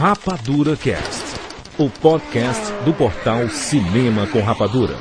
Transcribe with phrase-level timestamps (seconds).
[0.00, 1.22] Rapadura Cast,
[1.76, 4.96] o podcast do portal Cinema com Rapadura.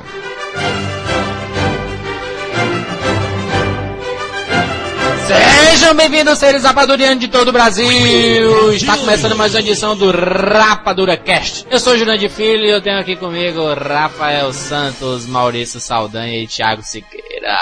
[5.25, 8.73] Sejam bem-vindos, seres rapadurianos de todo o Brasil!
[8.73, 11.65] Está começando mais uma edição do Rapadura Cast.
[11.71, 16.45] Eu sou o Jurandir Filho e eu tenho aqui comigo Rafael Santos, Maurício Saldanha e
[16.45, 17.57] Thiago Siqueira.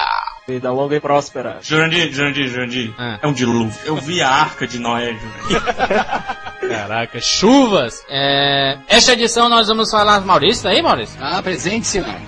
[0.48, 1.60] Vida longa e próspera.
[1.62, 2.96] Jurandir, Jurandir, Jurandir.
[2.98, 3.20] Ah.
[3.22, 3.80] É um dilúvio.
[3.86, 6.38] Eu vi a arca de Noé, Jurandir.
[6.88, 8.02] Caraca, chuvas!
[8.08, 10.22] É, esta edição nós vamos falar.
[10.22, 11.18] Maurício, tá aí, Maurício?
[11.22, 12.26] Ah, presente, mano.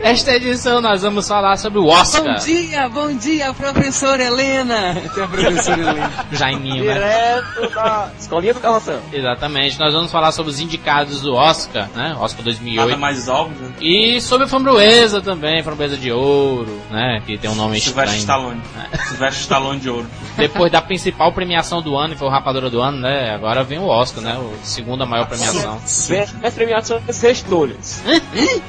[0.00, 2.22] Esta edição nós vamos falar sobre o Oscar.
[2.24, 4.94] Bom dia, bom dia, professora Helena.
[5.14, 6.10] Tem a professora Helena.
[6.32, 6.94] Jaiminho, né?
[6.94, 8.98] Direto da escolinha do Carroção.
[9.12, 12.16] Exatamente, nós vamos falar sobre os indicados do Oscar, né?
[12.18, 12.88] Oscar 2008.
[12.88, 13.68] Nada mais óbvio.
[13.68, 13.74] né?
[13.80, 17.22] E sobre a Framboesa também, Framboesa de Ouro, né?
[17.26, 18.60] Que tem um nome Silvestre estranho.
[18.62, 19.06] Stallone.
[19.08, 20.06] Silvestre Stallone de ouro.
[20.36, 23.34] Depois da principal premiação do ano, que foi o Rapadura do Ano, né?
[23.34, 24.36] Agora vem o Oscar, né?
[24.38, 25.78] O segunda maior premiação.
[26.08, 28.02] Vem as premiações sextolhas.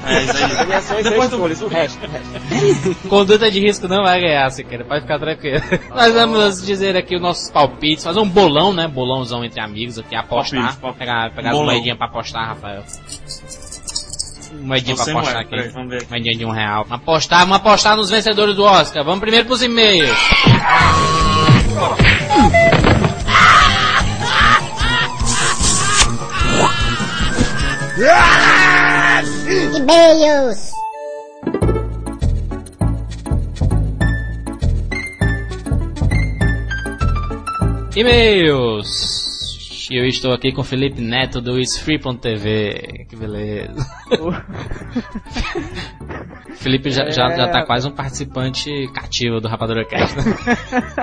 [0.06, 0.51] É isso aí.
[0.56, 1.98] Premiações Depois do- sextolhas, o resto.
[2.06, 2.96] o resto.
[3.08, 5.62] Conduta de risco não vai ganhar, Siqueira, pode ficar tranquilo.
[5.90, 8.86] Nós vamos dizer aqui os nossos palpites, fazer um bolão, né?
[8.88, 10.60] Bolãozão entre amigos aqui, apostar.
[10.60, 10.98] Palpite, palpite.
[10.98, 11.72] Pegar, pegar as Bolão.
[11.72, 12.82] moedinhas pra apostar, Rafael.
[14.60, 15.74] Moedinha pra apostar moeda, peraí, aqui.
[15.74, 16.06] vamos ver.
[16.10, 16.86] Moedinha de um real.
[16.90, 19.02] Apostar, vamos apostar nos vencedores do Oscar.
[19.04, 20.16] Vamos primeiro pros e-mails.
[29.82, 30.72] E-mails.
[37.96, 39.88] E-mails.
[39.90, 43.06] Eu estou aqui com o Felipe Neto do Isfree.tv.
[43.08, 43.84] Que beleza.
[46.56, 50.16] Felipe já, já, já tá quase um participante cativo do Rapadura Cast.
[50.16, 50.22] né?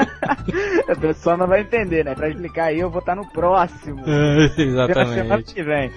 [0.89, 2.15] A pessoa não vai entender, né?
[2.15, 4.03] Pra explicar aí, eu vou estar no próximo.
[4.05, 5.53] Semana Exatamente.
[5.53, 5.91] que vem.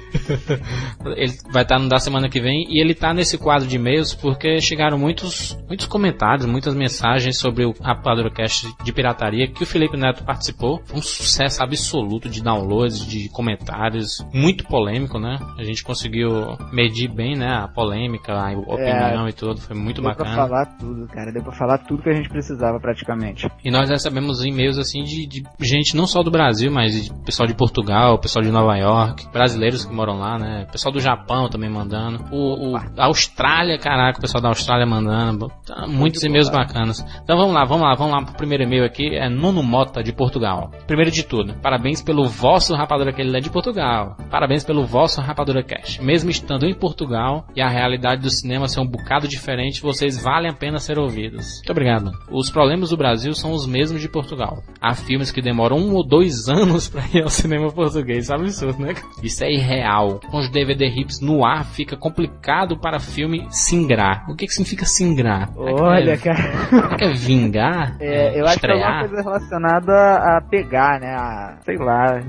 [1.16, 4.14] Ele vai estar no da semana que vem e ele tá nesse quadro de e-mails
[4.14, 9.66] porque chegaram muitos, muitos comentários, muitas mensagens sobre o Rapadura Cast de pirataria que o
[9.66, 10.80] Felipe Neto participou.
[10.84, 15.38] Foi um sucesso absoluto de downloads, de comentários, muito polêmico, né?
[15.58, 17.48] A gente conseguiu medir bem, né?
[17.48, 20.36] A polêmica, a opinião e tudo, foi muito Deu pra bacana.
[20.36, 21.32] falar tudo, cara.
[21.32, 23.48] Deu pra falar tudo que a gente precisava, praticamente.
[23.64, 27.46] E nós recebemos e-mails assim de, de gente não só do Brasil, mas de pessoal
[27.46, 30.66] de Portugal, pessoal de Nova York, brasileiros que moram lá, né?
[30.70, 32.24] Pessoal do Japão também mandando.
[32.30, 35.48] O, o- Austrália, caraca, o pessoal da Austrália mandando.
[35.66, 37.04] Tá, Muitos e-mails bacanas.
[37.22, 39.14] Então vamos lá, vamos lá, vamos lá pro primeiro e-mail aqui.
[39.16, 40.70] É Nono Mota de Portugal.
[40.86, 44.16] Primeiro de tudo, parabéns pelo vosso Rapadura que ele é de Portugal.
[44.30, 45.98] Parabéns pelo vosso Rapadura Cash.
[45.98, 50.50] Mesmo estando em Portugal e a realidade do cinema ser um bocado diferente, vocês valem
[50.50, 51.56] a pena ser ouvidos.
[51.58, 52.12] Muito obrigado.
[52.30, 54.62] Os problemas do Brasil são os mesmos de Portugal.
[54.80, 58.24] Há filmes que demoram um ou dois anos pra ir ao cinema português.
[58.24, 58.94] Isso é absurdo, né?
[59.22, 60.20] Isso é irreal.
[60.30, 64.24] Com os DVD hips no ar, fica complicado para filme singrar.
[64.30, 65.50] O que, que significa singrar?
[65.56, 66.96] Olha, é, cara.
[67.00, 67.96] é vingar?
[68.00, 71.14] É, eu acho que é alguma coisa relacionada a pegar, né?
[71.14, 72.20] A, sei lá.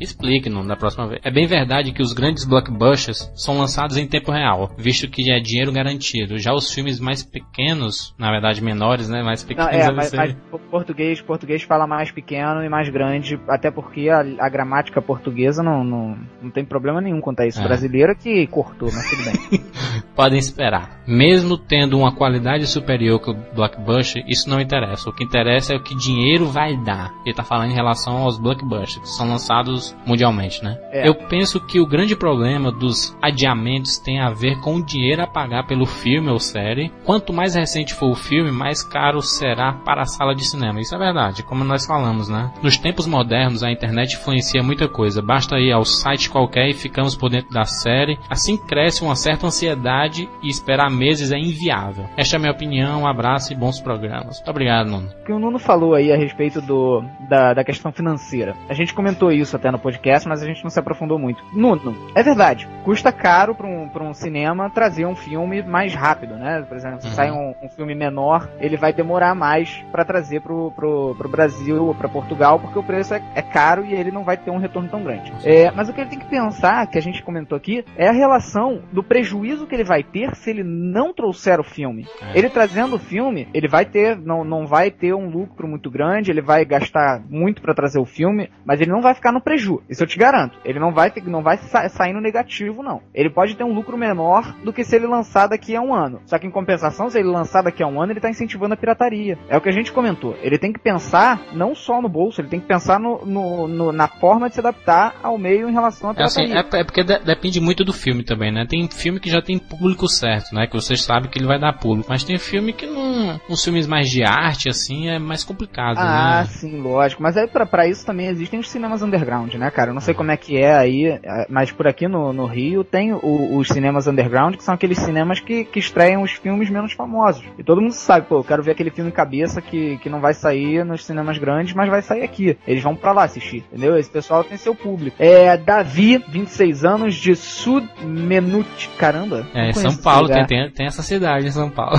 [0.00, 1.20] Explique, não, da próxima vez.
[1.24, 5.38] É bem verdade que os grandes blockbusters são lançados em tempo real, visto que é
[5.40, 6.38] dinheiro garantido.
[6.38, 10.08] Já os filmes mais pequenos, na verdade menores, né, mais Não, pequenos, é, devem mas,
[10.08, 14.48] ser- mas po- português, português fala mais pequeno e mais grande, até porque a, a
[14.48, 17.60] gramática portuguesa não, não, não tem problema nenhum quanto a isso.
[17.60, 17.64] É.
[17.64, 19.60] Brasileira que cortou, mas tudo bem.
[20.14, 21.02] podem esperar.
[21.06, 25.08] Mesmo tendo uma qualidade superior que o blockbuster, isso não interessa.
[25.10, 27.12] O que interessa é o que dinheiro vai dar.
[27.24, 30.78] Ele tá falando em relação aos blockbusters, que são lançados mundialmente, né?
[30.90, 31.08] É.
[31.08, 35.26] Eu penso que o grande problema dos adiamentos tem a ver com o dinheiro a
[35.26, 36.92] pagar pelo filme ou série.
[37.04, 40.80] Quanto mais recente for o filme, mais caro será para a sala de cinema.
[40.80, 42.52] Isso é verdade, como nós falamos, né?
[42.62, 45.22] Nos tempos modernos, a internet influencia muita coisa.
[45.22, 48.18] Basta ir ao site qualquer e ficamos por dentro da série.
[48.28, 52.06] Assim cresce uma certa ansiedade e esperar meses é inviável.
[52.16, 53.02] Esta é a minha opinião.
[53.02, 54.38] Um abraço e bons programas.
[54.38, 55.08] Muito obrigado, Nuno.
[55.22, 58.54] O que o Nuno falou aí a respeito do, da, da questão financeira.
[58.68, 61.42] A gente comentou isso até no podcast, mas a gente não se aprofundou muito.
[61.52, 62.68] Nuno, é verdade.
[62.84, 66.64] Custa caro para um, pra um cinema trazer um filme mais rápido, né?
[66.68, 67.12] Por exemplo, se Uhum.
[67.14, 71.84] sai um, um filme menor, ele vai demorar mais para trazer pro, pro, pro Brasil
[71.86, 74.58] ou para Portugal, porque o preço é, é caro e ele não vai ter um
[74.58, 75.32] retorno tão grande.
[75.44, 78.12] É, mas o que ele tem que pensar, que a gente comentou aqui, é a
[78.12, 82.06] relação do prejuízo que ele vai ter se ele não trouxer o filme.
[82.22, 82.38] É.
[82.38, 86.30] Ele trazendo o filme, ele vai ter, não, não vai ter um lucro muito grande,
[86.30, 89.82] ele vai gastar muito para trazer o filme, mas ele não vai ficar no preju.
[89.88, 90.58] Isso eu te garanto.
[90.64, 93.00] Ele não vai ter, não vai sa- sair no negativo, não.
[93.14, 96.20] Ele pode ter um lucro menor do que se ele lançar daqui a um ano.
[96.26, 98.76] Só que em compensação, se ele lançar daqui a um ano, ele tá incentivando a
[98.76, 99.38] pirataria.
[99.48, 100.36] É o que a gente comentou.
[100.42, 103.92] Ele tem que pensar não só no bolso, ele tem que pensar no, no- no-
[103.92, 106.78] na forma de se adaptar ao meio em relação à É, assim, pirataria.
[106.78, 108.66] é, é porque de- depende muito do filme também, né?
[108.68, 110.66] Tem filme que já tem público certo, né?
[110.66, 112.06] Que você sabe que ele vai dar público.
[112.08, 113.40] Mas tem filme que não.
[113.48, 116.46] Uns filmes mais de arte, assim, é mais complicado, Ah, né?
[116.46, 117.22] sim, lógico.
[117.22, 119.90] Mas aí pra, pra isso também existem os cinemas underground, né, cara?
[119.90, 122.84] Eu não sei como é que é aí, eh, mas por aqui no, no Rio
[122.84, 126.92] tem o- os cinemas underground, que são aqueles cinemas que, que estreiam os filmes menos
[126.92, 127.44] famosos.
[127.58, 130.34] E todo mundo sabe, pô, eu quero ver aquele filme cabeça que, que não vai
[130.34, 132.56] sair nos cinemas grandes, mas vai sair aqui.
[132.66, 133.96] Eles vão pra lá assistir, entendeu?
[133.96, 135.16] Esse pessoal tem seu público.
[135.20, 138.90] É, Davi, 26 anos, de Sudmenut.
[138.98, 139.46] Caramba.
[139.54, 141.98] É, São Paulo, tem, tem, tem essa cidade em São Paulo.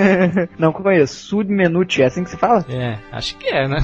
[0.58, 1.14] não conheço.
[1.26, 2.64] Sudmenut, é assim que se fala?
[2.68, 3.78] É, acho que é, né?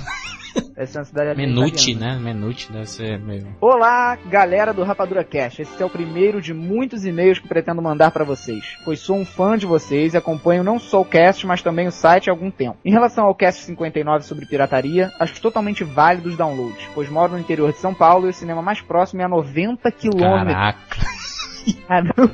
[0.77, 2.19] Essa é uma cidade Menuti, né?
[2.19, 3.47] Menuti deve ser meio.
[3.61, 5.61] Olá, galera do Rapadura Cash.
[5.61, 9.25] Esse é o primeiro de muitos e-mails que pretendo mandar pra vocês, pois sou um
[9.25, 12.51] fã de vocês e acompanho não só o cast, mas também o site há algum
[12.51, 12.79] tempo.
[12.85, 17.39] Em relação ao cast 59 sobre pirataria, acho totalmente válido os downloads, pois moro no
[17.39, 20.53] interior de São Paulo e o cinema mais próximo é a 90 quilômetros.
[20.53, 21.31] Caraca.
[21.88, 22.25] Ah, não.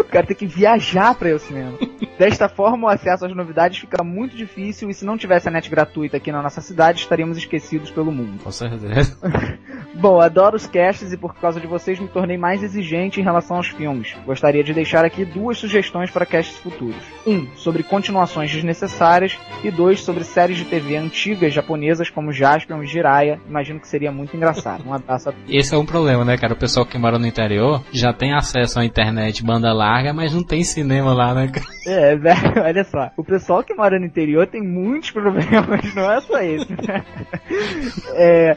[0.00, 1.78] O cara tem que viajar pra ir ao cinema.
[2.18, 5.70] Desta forma, o acesso às novidades fica muito difícil e se não tivesse a net
[5.70, 8.42] gratuita aqui na nossa cidade, estaríamos esquecidos pelo mundo.
[8.42, 9.16] Com certeza.
[9.94, 13.56] Bom, adoro os casts e por causa de vocês me tornei mais exigente em relação
[13.56, 14.14] aos filmes.
[14.26, 17.02] Gostaria de deixar aqui duas sugestões para casts futuros.
[17.26, 22.86] Um, sobre continuações desnecessárias e dois, sobre séries de TV antigas japonesas como Jaspion e
[22.86, 23.40] Jiraiya.
[23.48, 24.84] Imagino que seria muito engraçado.
[24.86, 25.48] Um abraço a todos.
[25.48, 26.52] Esse é um problema, né, cara?
[26.52, 30.62] O pessoal que mora no interior já tem acesso internet banda larga, mas não tem
[30.64, 31.48] cinema lá, né?
[31.48, 31.66] cara?
[31.86, 33.10] É, velho, olha só.
[33.16, 36.70] O pessoal que mora no interior tem muitos problemas, não é só esse.
[36.72, 37.04] né?
[38.18, 38.56] É,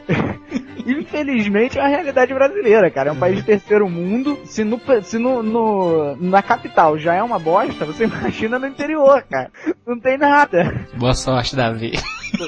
[0.86, 3.10] infelizmente é a realidade brasileira, cara.
[3.10, 4.38] É um país de terceiro mundo.
[4.44, 9.22] Se, no, se no, no- na capital já é uma bosta, você imagina no interior,
[9.30, 9.50] cara.
[9.86, 10.86] Não tem nada.
[10.94, 11.92] Boa sorte, Davi.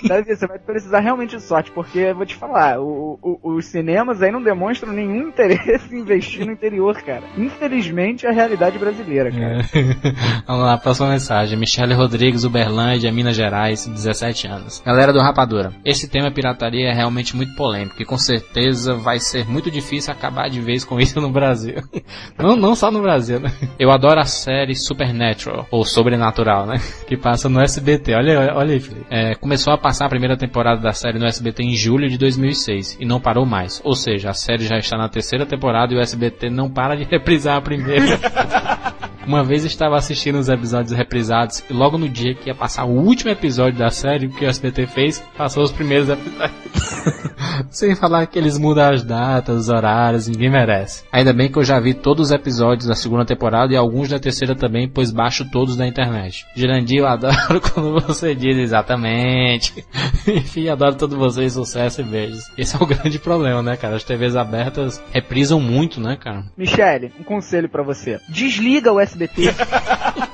[0.00, 4.22] Você vai precisar realmente de sorte, porque eu vou te falar, o- o- os cinemas
[4.22, 7.22] aí não demonstram nenhum interesse em investir no interior, cara.
[7.36, 9.58] Infelizmente é a realidade brasileira, cara.
[9.60, 9.62] É.
[10.46, 11.58] Vamos lá, próxima mensagem.
[11.58, 14.82] Michele Rodrigues, Uberlândia, Minas Gerais, 17 anos.
[14.84, 19.46] Galera do Rapadura, esse tema pirataria é realmente muito polêmico e com certeza vai ser
[19.48, 21.74] muito difícil acabar de vez com isso no Brasil.
[22.38, 23.52] Não, não só no Brasil, né?
[23.78, 26.76] Eu adoro a série Supernatural, ou Sobrenatural, né?
[27.06, 28.14] Que passa no SBT.
[28.14, 29.06] Olha, olha aí, Felipe.
[29.10, 32.96] É, começou a passar a primeira temporada da série no SBT em julho de 2006
[33.00, 33.82] e não parou mais.
[33.84, 37.04] Ou seja, a série já está na terceira temporada e o SBT não para de
[37.10, 38.18] reprisar a primeira.
[39.26, 42.84] Uma vez eu estava assistindo os episódios reprisados e logo no dia que ia passar
[42.84, 46.52] o último episódio da série, o que o SBT fez, passou os primeiros episódios.
[47.70, 51.04] Sem falar que eles mudam as datas, os horários, ninguém merece.
[51.12, 54.18] Ainda bem que eu já vi todos os episódios da segunda temporada e alguns da
[54.18, 56.44] terceira também, pois baixo todos da internet.
[56.54, 59.84] Girandir, eu adoro quando você diz exatamente.
[60.26, 62.50] Enfim, adoro todos vocês, sucesso e beijos.
[62.58, 63.96] Esse é o grande problema, né, cara?
[63.96, 66.44] As TVs abertas reprisam muito, né, cara?
[66.56, 68.18] Michele, um conselho pra você.
[68.28, 69.11] Desliga o SBT.
[69.12, 70.28] SBT.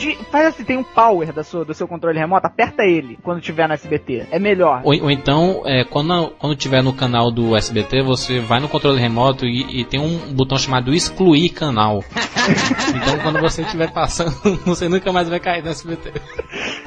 [0.00, 3.40] De- faz assim, tem um power da sua, do seu controle remoto, aperta ele quando
[3.40, 4.26] tiver no SBT.
[4.30, 4.80] É melhor.
[4.82, 8.98] Ou, ou então, é, quando, quando tiver no canal do SBT, você vai no controle
[8.98, 12.02] remoto e, e tem um botão chamado excluir canal.
[12.96, 14.32] então quando você estiver passando,
[14.64, 16.12] você nunca mais vai cair no SBT.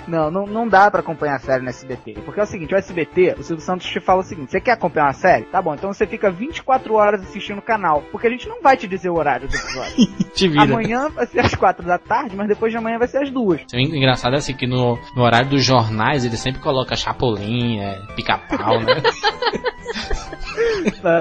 [0.07, 2.17] Não, não, não dá pra acompanhar a série no SBT.
[2.25, 4.71] Porque é o seguinte, o SBT, o Silvio Santos te fala o seguinte, você quer
[4.71, 5.45] acompanhar uma série?
[5.45, 8.03] Tá bom, então você fica 24 horas assistindo o canal.
[8.11, 10.23] Porque a gente não vai te dizer o horário do episódio.
[10.33, 10.63] Te vira.
[10.63, 13.65] Amanhã vai ser às 4 da tarde, mas depois de amanhã vai ser às 2.
[13.73, 17.99] O engraçado é assim que no, no horário dos jornais ele sempre coloca chapolim, é,
[18.15, 19.01] pica-pau, né?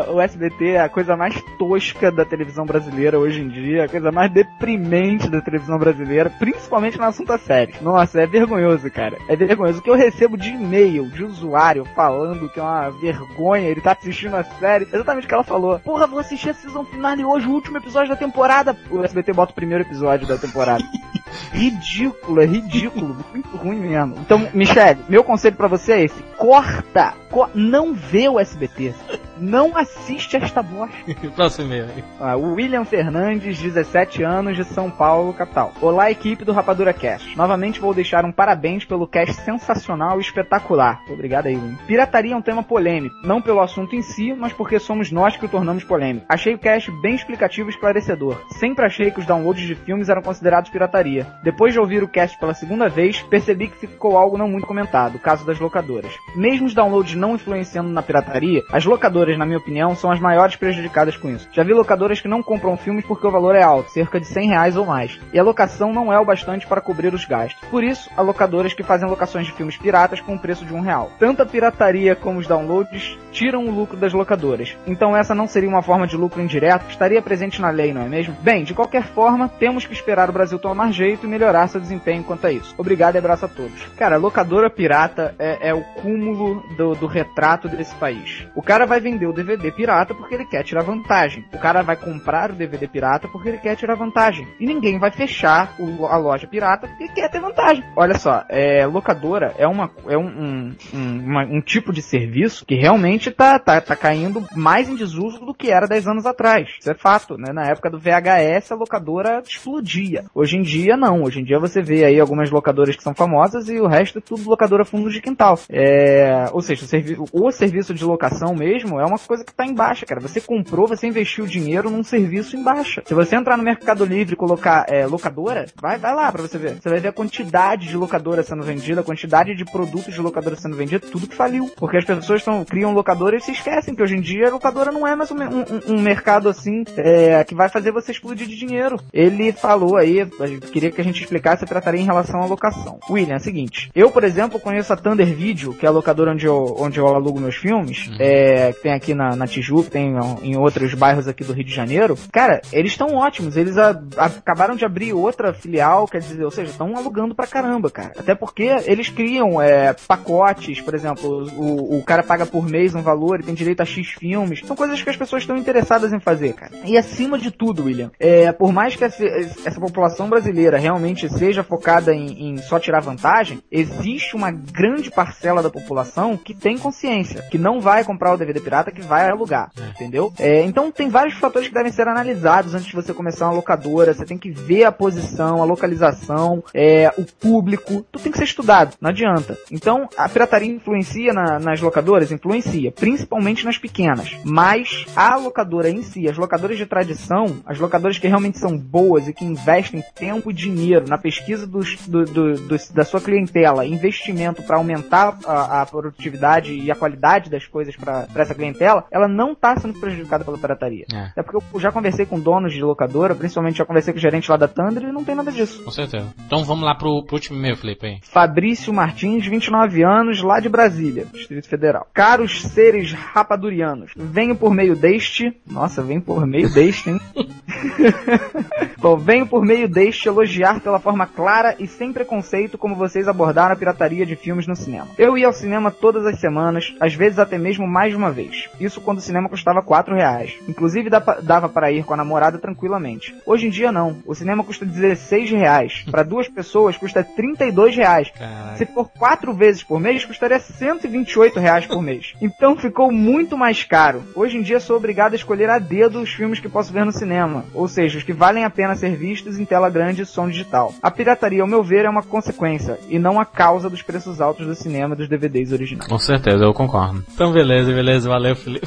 [0.09, 4.11] O SBT é a coisa mais tosca da televisão brasileira hoje em dia, a coisa
[4.11, 7.75] mais deprimente da televisão brasileira, principalmente no assunto a série.
[7.81, 9.19] Nossa, é vergonhoso, cara.
[9.29, 9.79] É vergonhoso.
[9.79, 13.93] O que eu recebo de e-mail de usuário falando que é uma vergonha, ele tá
[13.93, 15.79] assistindo a série, exatamente o que ela falou.
[15.81, 18.77] Porra, vou assistir a season finale hoje, o último episódio da temporada.
[18.91, 20.85] O SBT bota o primeiro episódio da temporada.
[21.53, 24.15] ridículo, é ridículo, muito ruim mesmo.
[24.19, 28.95] Então, Michele, meu conselho pra você é esse: corta, co- não vê o SBT.
[29.39, 30.95] Não assiste esta bosta.
[31.35, 32.05] Próximo aí.
[32.21, 35.73] Ah, William Fernandes, 17 anos, de São Paulo, capital.
[35.81, 37.37] Olá, equipe do Rapadura Cast.
[37.37, 41.03] Novamente vou deixar um parabéns pelo cast sensacional e espetacular.
[41.11, 41.77] Obrigado aí, William.
[41.89, 45.45] Pirataria é um tema polêmico, não pelo assunto em si, mas porque somos nós que
[45.47, 46.27] o tornamos polêmico.
[46.29, 48.41] Achei o cast bem explicativo e esclarecedor.
[48.61, 51.22] Sempre achei que os downloads de filmes eram considerados pirataria.
[51.43, 55.17] Depois de ouvir o cast pela segunda vez, percebi que ficou algo não muito comentado,
[55.17, 56.13] o caso das locadoras.
[56.35, 60.57] Mesmo os downloads não influenciando na pirataria, as locadoras na minha opinião, são as maiores
[60.57, 61.49] prejudicadas com isso.
[61.53, 64.49] Já vi locadoras que não compram filmes porque o valor é alto, cerca de 100
[64.49, 67.69] reais ou mais, e a locação não é o bastante para cobrir os gastos.
[67.69, 70.81] Por isso, há locadoras que fazem locações de filmes piratas com o preço de um
[70.81, 71.11] real.
[71.19, 74.77] Tanto a pirataria como os downloads tiram o lucro das locadoras.
[74.87, 78.09] Então essa não seria uma forma de lucro indireto estaria presente na lei, não é
[78.09, 78.37] mesmo?
[78.41, 82.25] Bem, de qualquer forma, temos que esperar o Brasil tomar jeito e melhorar seu desempenho
[82.25, 82.75] quanto a isso.
[82.79, 83.83] Obrigado e abraço a todos.
[83.97, 88.47] Cara, locadora pirata é, é o cúmulo do, do retrato desse país.
[88.55, 91.45] O cara vai vender o DVD pirata porque ele quer tirar vantagem.
[91.53, 94.47] O cara vai comprar o DVD pirata porque ele quer tirar vantagem.
[94.61, 97.85] E ninguém vai fechar o- a loja pirata porque quer ter vantagem.
[97.97, 102.65] Olha só, é, locadora é, uma, é um, um, um, uma- um tipo de serviço
[102.67, 106.69] que realmente tá, tá, tá caindo mais em desuso do que era 10 anos atrás.
[106.81, 107.53] Isso é fato, né?
[107.53, 110.25] Na época do VHS a locadora explodia.
[110.35, 111.23] Hoje em dia não.
[111.25, 114.23] Hoje em dia você vê aí algumas locadoras que são famosas e o resto é
[114.23, 115.59] tudo locadora fundo de quintal.
[115.69, 119.67] É, ou seja, o, servi o serviço de locação mesmo é uma coisa que tá
[119.67, 120.21] em baixa, cara.
[120.21, 123.03] Você comprou, você investiu dinheiro num serviço em baixa.
[123.05, 126.57] Se você entrar no Mercado Livre e colocar é, locadora, vai, vai lá pra você
[126.57, 126.77] ver.
[126.81, 130.55] Você vai ver a quantidade de locadora sendo vendida, a quantidade de produtos de locadora
[130.57, 131.69] sendo vendida, tudo que faliu.
[131.77, 134.93] Porque as pessoas tão, criam locadora e se esquecem que hoje em dia a locadora
[134.93, 138.57] não é mais um, um- um mercado assim é, que vai fazer você explodir de
[138.57, 138.97] dinheiro.
[139.13, 140.25] Ele falou aí,
[140.73, 142.99] queria que a gente explicasse a trataria em relação à locação.
[143.11, 146.33] William, é o seguinte, eu, por exemplo, conheço a Thunder Video, que é a locadora
[146.33, 150.15] onde eu, onde eu alugo meus filmes, é, que tem aqui na, na Tijuca, tem
[150.43, 152.17] em outros bairros aqui do Rio de Janeiro.
[152.33, 156.51] Cara, eles estão ótimos, eles a- a- acabaram de abrir outra filial, quer dizer, ou
[156.51, 158.13] seja, estão alugando pra caramba, cara.
[158.19, 163.03] Até porque eles criam é, pacotes, por exemplo, o, o cara paga por mês um
[163.03, 164.61] valor e tem direito a X filmes.
[164.67, 166.73] São coisas que as pessoas estão interessadas em fazer, cara.
[166.85, 171.63] E acima de tudo, William, é, por mais que essa, essa população brasileira realmente seja
[171.63, 177.43] focada em, em só tirar vantagem, existe uma grande parcela da população que tem consciência,
[177.51, 180.33] que não vai comprar o DVD pirata, que vai alugar, entendeu?
[180.39, 184.13] É, então tem vários fatores que devem ser analisados antes de você começar uma locadora.
[184.15, 188.45] Você tem que ver a posição, a localização, é, o público, tudo tem que ser
[188.45, 189.57] estudado, não adianta.
[189.71, 192.33] Então a pirataria influencia na- nas locadoras?
[192.33, 194.37] Influencia, principalmente nas pequenas.
[194.45, 199.29] Mas a locadora em si, as locadoras de tradição, as locadoras que realmente são boas
[199.29, 203.85] e que investem tempo e dinheiro na pesquisa dos, do- do- dos- da sua clientela,
[203.87, 209.29] investimento para aumentar a, a produtividade e a qualidade das coisas para essa clientela, ela
[209.29, 211.05] não está sendo prejudicada pela pirataria.
[211.13, 211.33] É.
[211.37, 214.51] É porque eu já conversei com donos de locadora, principalmente já conversei com o gerente
[214.51, 215.83] lá da Thunder e não tem nada disso.
[215.83, 216.27] Com certeza.
[216.47, 218.19] Então vamos lá pro, pro último e-mail, Felipe, aí.
[218.23, 222.07] Fabrício Martins, 29 anos, lá de Brasília, Distrito Federal.
[222.15, 225.57] Caros seres rapadurianos, venho por meio deste.
[225.67, 227.21] Nossa, venho por meio deste, hein?
[228.99, 233.73] Bom, venho por meio deste elogiar pela forma clara e sem preconceito como vocês abordaram
[233.73, 235.09] a pirataria de filmes no cinema.
[235.17, 238.69] Eu ia ao cinema todas as semanas, às vezes até mesmo mais de uma vez.
[238.79, 240.55] Isso quando o cinema custava 4 reais.
[240.69, 243.35] Inclusive dava para ir com a namorada tranquilamente.
[243.47, 244.19] Hoje em dia não.
[244.27, 246.05] O cinema custa 16 reais.
[246.11, 248.31] Para duas pessoas custa 32 reais.
[248.31, 248.77] Caralho.
[248.77, 252.35] Se for quatro vezes por mês, custaria 128 reais por mês.
[252.41, 254.23] Então ficou muito mais caro.
[254.35, 257.13] Hoje em dia sou obrigado a escolher a dedo os filmes que posso ver no
[257.13, 260.42] cinema, ou seja, os que valem a pena ser vistos em tela grande e som
[260.49, 260.95] digital.
[261.03, 264.67] A pirataria, ao meu ver, é uma consequência e não a causa dos preços altos
[264.67, 266.09] do cinema e dos DVDs originais.
[266.09, 267.25] Com certeza, eu concordo.
[267.35, 268.87] Então beleza, beleza, valeu, Felipe.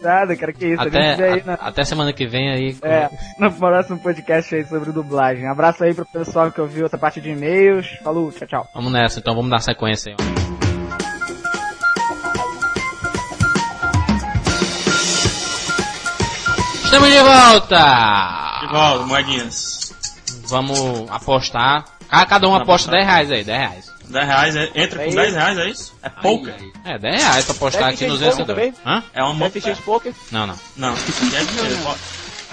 [0.00, 0.80] Nada, cara, que isso.
[0.80, 2.74] a gente Até, aí até semana que vem aí.
[2.74, 5.48] com- é, no próximo podcast aí sobre dublagem.
[5.48, 7.86] Abraço aí pro pessoal que ouviu essa parte de e-mails.
[8.02, 8.68] Falou, tchau, tchau.
[8.74, 10.32] Vamos nessa, então vamos dar sequência aí.
[16.84, 18.58] Estamos de volta!
[18.60, 19.81] De volta, moedinhas.
[20.52, 21.82] Vamos apostar.
[22.10, 23.84] Ah, cada um aposta 10 reais aí, 10 reais.
[24.04, 25.36] 10 reais, é- entra É com 10 isso.
[25.38, 25.94] reais, é isso?
[26.02, 26.54] É poker?
[26.84, 28.74] É, 10 reais pra apostar aqui nos vencedores.
[28.84, 29.02] Hã?
[29.14, 29.58] É uma moeda.
[29.58, 30.12] de poker?
[30.30, 30.58] Não, não.
[30.76, 31.78] Não, é dinheiro.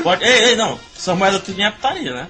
[0.02, 0.24] Pode.
[0.24, 0.80] Ei, ei, não.
[0.98, 2.28] Essa moeda tudo é putaria, né?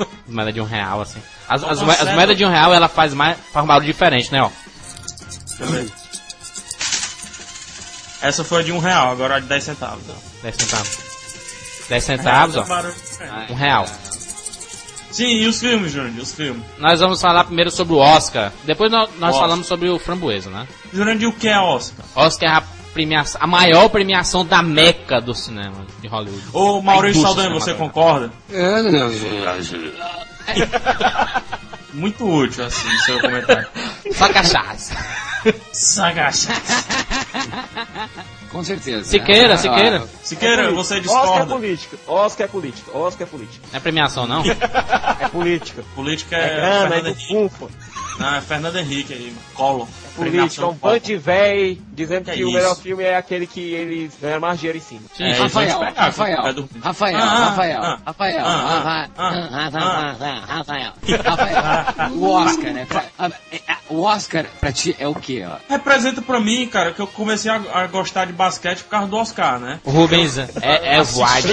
[0.26, 1.20] Moeda de um real, assim.
[1.46, 3.84] As, as, Não, moe- as moedas de um real, ela faz mais, faz um barulho
[3.86, 4.48] diferente, né, ó.
[4.48, 5.92] Deixa eu ver.
[8.22, 10.04] Essa foi de um real, agora a de 10 centavos.
[10.08, 10.14] ó.
[10.42, 10.98] 10 centavos.
[11.90, 12.62] 10 centavos, ó.
[12.62, 13.52] diferente.
[13.52, 13.86] Um real.
[15.12, 15.94] Sim, e os filmes?
[15.94, 16.64] E os filmes?
[16.78, 18.50] Nós vamos falar primeiro sobre o Oscar.
[18.64, 19.42] Depois nós, nós Oscar.
[19.42, 20.66] falamos sobre o Framboesa, né?
[20.92, 22.04] E o que é Oscar?
[22.16, 26.44] Oscar é a, premiação, a maior premiação da meca do cinema de Hollywood.
[26.52, 28.32] Ô, Maurício Saldanha, você concorda?
[31.92, 33.68] Muito útil, assim, o seu comentário.
[34.12, 34.96] Só cachaça.
[35.72, 36.48] Sagacha.
[38.52, 39.04] Com certeza.
[39.04, 40.04] Siqueira, Ah, Siqueira.
[40.22, 41.54] Siqueira, você Oscar é discorda.
[41.54, 41.96] política.
[42.06, 42.96] Oscar é política.
[42.98, 43.66] Oscar é política.
[43.72, 44.42] Não é premiação, não?
[45.20, 45.82] É política.
[45.94, 47.68] Política É é, grana, é do Henrique.
[48.18, 49.88] Não, é Fernando Henrique aí, Collor.
[50.12, 52.56] Política, um premiação bando de véi dizendo Que que, é o isso?
[52.56, 55.02] melhor filme é aquele que eles ganham mais dinheiro em cima.
[55.16, 60.46] Sim, É, Rafael, Rafael, é do- Rafael, Ah, Rafael, ah, Rafael, ah, Rafael, ah, Rafael,
[60.46, 60.92] Rafael,
[61.24, 62.86] Rafael, o Oscar, né?
[63.18, 65.56] Ah, é, ah, O Oscar pra ti é o quê, ó?
[65.68, 69.16] Representa pra mim, cara, que eu comecei a, a gostar de basquete por causa do
[69.16, 69.80] Oscar, né?
[69.84, 70.48] O Rubens é,
[70.96, 71.46] é voado.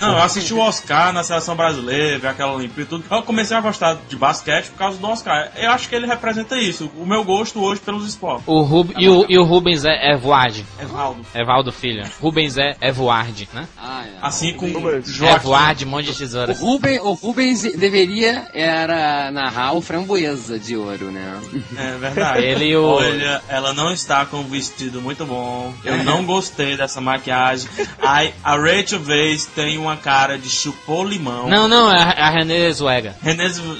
[0.00, 3.04] Não, eu assisti o Oscar na seleção brasileira, aquela Olimpíada e tudo.
[3.10, 5.50] Eu comecei a gostar de basquete por causa do Oscar.
[5.56, 8.44] Eu acho que ele representa isso, o meu gosto hoje pelos esportes.
[8.46, 10.64] O Rub, e, o, e o Rubens é, é voade.
[10.80, 11.24] Evaldo.
[11.34, 12.04] É Valdo Filho.
[12.20, 13.66] Rubens é, é voarde, né?
[13.76, 14.10] Ah, é.
[14.20, 14.88] Assim como.
[14.90, 16.52] É voarde, mão de O, tesoura.
[16.54, 21.40] Ruben, o Rubens deveria era narrar o Framboesa de Ouro, né?
[21.76, 22.44] É verdade.
[22.44, 25.72] Ele o- Olha, ela não está com um vestido muito bom.
[25.84, 27.68] Eu não gostei dessa maquiagem.
[28.02, 31.48] Ai, a Rachel Weisz tem uma cara de chupou limão.
[31.48, 33.16] Não, não, é a, é a René Zuega.
[33.22, 33.78] René Zellweger.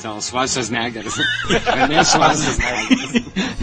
[0.00, 0.30] São os
[2.04, 2.58] Schwarzeneggers.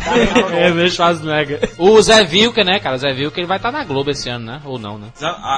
[0.08, 0.90] René Schwarzenegger.
[0.90, 1.70] É, Schwarzenegger.
[1.78, 2.96] O Zé Vilker, né, cara?
[2.96, 4.62] O Zé Vilker, ele vai estar na Globo esse ano, né?
[4.66, 5.08] Ou não, né?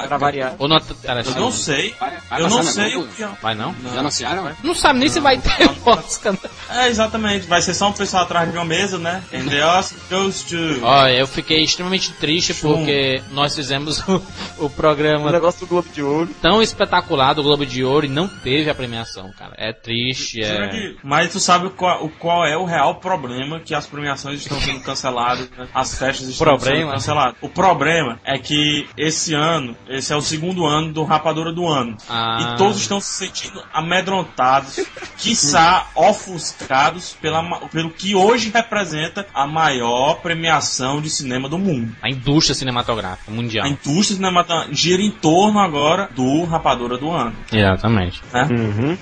[0.08, 0.54] Pra variar.
[0.58, 1.94] Ou não, Eu não sei.
[1.98, 3.22] Vai- vai Eu não sei o que.
[3.22, 3.28] é.
[3.40, 3.74] Vai não?
[3.92, 4.50] Já anunciaram?
[4.62, 6.32] Não sabe nem se vai ter o Oscar.
[6.32, 6.38] né?
[6.70, 7.46] É, exatamente.
[7.46, 9.22] Vai ser só um pessoal atrás de uma mesa, né?
[9.32, 10.56] And the Oscar goes to.
[10.82, 12.74] Olha, eu fiquei extremamente triste Chum.
[12.74, 14.22] porque nós fizemos o,
[14.58, 16.28] o O programa negócio do Globo de Ouro.
[16.40, 19.52] tão espetacular do Globo de Ouro e não teve a premiação, cara.
[19.56, 20.94] É triste, é...
[21.02, 22.08] Mas tu sabe qual, o
[22.40, 25.68] qual é o real problema que as premiações estão sendo canceladas, né?
[25.74, 26.76] as festas estão Problema?
[26.76, 27.36] sendo canceladas.
[27.42, 31.98] O problema é que esse ano, esse é o segundo ano do Rapadura do Ano.
[32.08, 32.54] Ah.
[32.54, 34.80] E todos estão se sentindo amedrontados,
[35.18, 41.94] quiçá ofuscados pela, pelo que hoje representa a maior premiação de cinema do mundo.
[42.00, 43.66] A indústria cinematográfica mundial.
[43.66, 47.34] A indústria cinematográfica gira em torno agora do Rapadura do Ano.
[47.52, 48.22] Exatamente.
[48.32, 48.48] Né?
[48.50, 48.98] Uhum.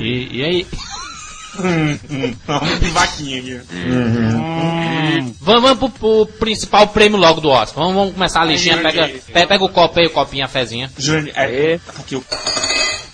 [0.00, 0.66] E, e aí?
[1.58, 3.60] Hum, hum, Vamos de vaquinha aqui.
[5.40, 7.82] Vamos, vamos pro, pro principal prêmio logo do Oscar.
[7.84, 8.78] Vamos, vamos começar a listinha.
[8.78, 10.90] Pega, pega, pega o copo aí, o copinho, a fezinha.
[10.98, 11.80] Jurandir, é, Aê.
[11.98, 12.24] aqui o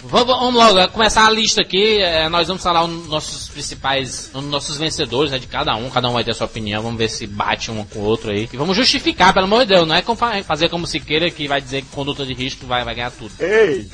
[0.02, 1.98] Vamos, vamos logo, é, começar a lista aqui.
[2.00, 5.90] é, nós vamos falar os nossos principais, os nossos vencedores né, de cada um.
[5.90, 6.82] Cada um vai ter a sua opinião.
[6.82, 8.48] Vamos ver se bate um com o outro aí.
[8.50, 9.86] E vamos justificar, pelo amor de Deus.
[9.86, 12.82] Não é como fa- fazer como Siqueira que vai dizer que conduta de risco vai,
[12.84, 13.30] vai ganhar tudo.
[13.38, 13.86] Ei!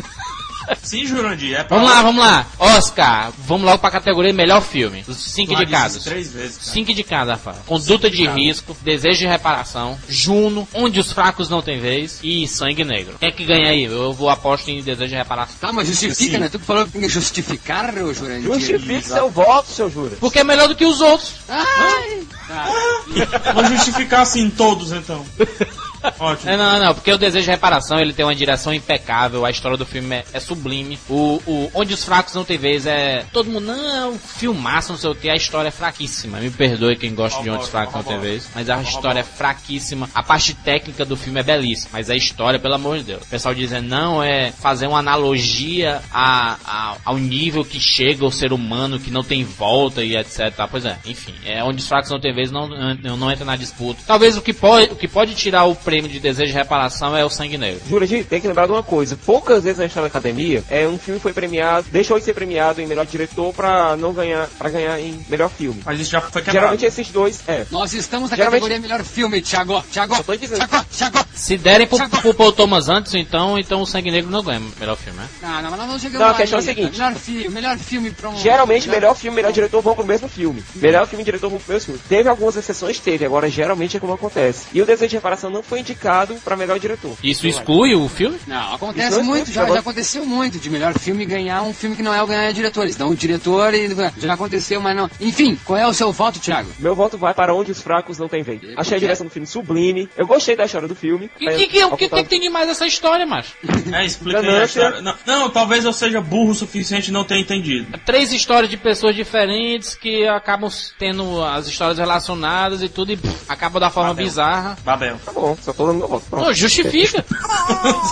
[0.82, 2.46] Sim, Jurandir, é pra Vamos lá, vamos lá.
[2.58, 5.04] Oscar, vamos logo pra categoria melhor filme.
[5.06, 6.04] Os cinco já indicados.
[6.04, 6.58] Três vezes.
[6.58, 6.70] cara.
[6.72, 7.58] Cinco indicados, Rafael.
[7.66, 12.84] Conduta de risco, desejo de reparação, Juno, onde os fracos não têm vez e sangue
[12.84, 13.16] negro.
[13.18, 13.84] Quem é que ganha aí?
[13.84, 15.56] Eu vou aposto em desejo de reparação.
[15.60, 16.38] Tá, mas justifica, Sim.
[16.38, 16.48] né?
[16.48, 18.52] Tu que falou que tem que justificar, ô Jurandir.
[18.52, 20.16] Justifique seu voto, seu Jura.
[20.20, 21.34] Porque é melhor do que os outros.
[21.48, 22.22] Ai!
[22.46, 23.52] Tá.
[23.54, 25.24] Vou justificar assim todos, então.
[26.18, 26.50] Ótimo.
[26.50, 29.76] É, não, não, porque o Desejo de Reparação ele tem uma direção impecável, a história
[29.76, 30.98] do filme é, é sublime.
[31.08, 33.24] O, o Onde os Fracos Não Tem Vez é.
[33.32, 36.38] Todo mundo, não, filmaço, não sei o que, a história é fraquíssima.
[36.38, 39.24] Me perdoe quem gosta de Onde os Fracos Não Tem Vez, mas a história é
[39.24, 40.08] fraquíssima.
[40.14, 43.22] A parte técnica do filme é belíssima, mas a história, pelo amor de Deus.
[43.22, 48.30] O pessoal dizendo, não, é fazer uma analogia a, a- ao nível que chega o
[48.32, 50.52] ser humano que não tem volta e etc.
[50.70, 53.56] Pois é, enfim, é Onde os Fracos Não Tem Vez não, não, não entra na
[53.56, 54.00] disputa.
[54.06, 57.24] Talvez o que, pode, o que pode tirar o prêmio de Desejo de Reparação é
[57.24, 57.80] o Sangue Negro.
[57.88, 59.16] Jurandir, tem que lembrar de uma coisa.
[59.24, 62.82] Poucas vezes na história da academia, é, um filme foi premiado, deixou de ser premiado
[62.82, 65.80] em melhor diretor pra não ganhar, para ganhar em melhor filme.
[65.86, 66.52] Mas isso já foi quebrado.
[66.58, 67.64] Geralmente esses dois, é.
[67.70, 69.82] Nós estamos na Geralmente- categoria melhor filme, Thiago.
[69.90, 70.58] Thiago, Só tô dizendo.
[70.68, 71.26] Thiago, Thiago.
[71.34, 74.80] Se derem pro, pro Paul Thomas antes, então, então o Sangue Negro não ganha o
[74.80, 75.28] melhor filme, né?
[75.42, 76.92] Não, não, mas nós não chegamos Não, a lá questão é a seguinte.
[76.98, 78.36] Melhor filme, melhor filme pra um...
[78.38, 80.62] Geralmente, melhor filme, melhor diretor vão pro mesmo filme.
[80.74, 82.00] Melhor filme e diretor vão pro mesmo filme.
[82.08, 83.24] Teve algumas exceções, teve.
[83.24, 84.66] Agora, geralmente é como acontece.
[84.72, 87.16] E o Desejo de Reparação não foi indicado pra melhor diretor.
[87.22, 88.38] Isso exclui o filme?
[88.46, 91.94] Não, acontece Isso é muito, já, já aconteceu muito de melhor filme ganhar um filme
[91.96, 92.96] que não é o ganhar diretores.
[92.96, 95.10] Não, o diretor e- já aconteceu, mas não.
[95.20, 96.70] Enfim, qual é o seu voto, Thiago?
[96.78, 98.60] Meu voto vai para onde os fracos não têm vez.
[98.76, 100.08] Achei a direção do filme sublime.
[100.16, 101.26] Eu gostei da história do filme.
[101.26, 103.52] O que, que, o que, que tem de mais essa história, macho?
[103.92, 105.00] É, explica aí a história.
[105.00, 107.98] Não, não, talvez eu seja burro o suficiente e não tenha entendido.
[108.04, 113.36] Três histórias de pessoas diferentes que acabam tendo as histórias relacionadas e tudo e pff,
[113.48, 114.24] acaba da forma Babel.
[114.24, 114.78] bizarra.
[114.84, 115.18] Babel.
[115.24, 116.24] Tá bom, só tô dando meu voto.
[116.30, 116.44] Pronto.
[116.46, 117.24] Pô, justifica.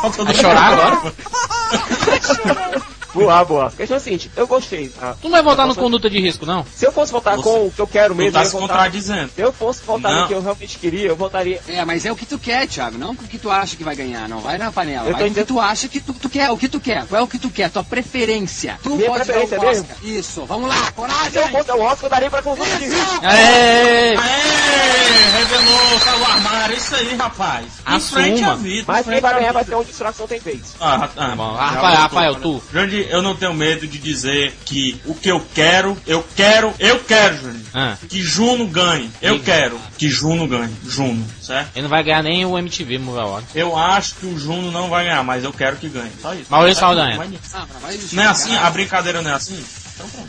[0.00, 1.14] Só tô Vai chorar agora?
[3.14, 3.66] Boa, boa.
[3.66, 4.88] A questão é a seguinte, eu gostei.
[4.88, 5.14] tá?
[5.20, 6.64] Tu não vai votar no conduta de risco, não?
[6.74, 8.46] Se eu fosse votar Você- com o que eu quero Tu mesmo, tá eu ia
[8.48, 8.68] se votar...
[8.68, 9.30] contradizendo.
[9.34, 10.20] Se eu fosse votar Não.
[10.22, 11.60] no que eu realmente queria, eu votaria...
[11.68, 13.94] É, mas é o que tu quer, Thiago, não o que tu acha que vai
[13.96, 15.06] ganhar, não vai na panela.
[15.08, 15.46] Eu Vai tô o que entendendo.
[15.46, 17.06] tu acha que tu, tu quer, o que tu quer.
[17.06, 17.70] Qual é o que tu quer?
[17.70, 18.78] Tua preferência.
[18.82, 19.84] Tu Minha pode preferência dar o mesmo?
[19.90, 20.04] Oscar.
[20.08, 21.48] Isso, vamos lá, Se eu coragem!
[21.50, 23.20] fosse o Oscar, eu daria pra conduta de risco.
[23.22, 24.16] Aê!
[24.16, 25.38] Aê!
[25.38, 27.66] Revelou, saiu o armário, isso aí, rapaz.
[27.86, 28.20] Em Assuma.
[28.22, 28.84] frente à vida.
[28.86, 30.74] Mas em quem frente vai ganhar vai ser onde distração tem vez.
[30.80, 32.62] Ah, ah, Bom, Rafael, Rafael, tu.
[33.10, 37.36] Eu não tenho medo de dizer que o que eu quero, eu quero, eu quero,
[37.42, 37.66] Jandir.
[37.74, 39.10] Ah, Que Juno ganhe.
[39.20, 40.74] Eu quero que Juno ganhe.
[40.86, 41.70] Juno, certo?
[41.74, 43.46] ele não vai ganhar nem o MTV Movie Award.
[43.54, 46.12] Eu acho que o Juno não vai ganhar, mas eu quero que ganhe.
[46.20, 46.46] Só isso.
[46.50, 47.18] Maurício Saldanha.
[48.12, 48.56] Não é assim?
[48.56, 49.62] A brincadeira não é assim?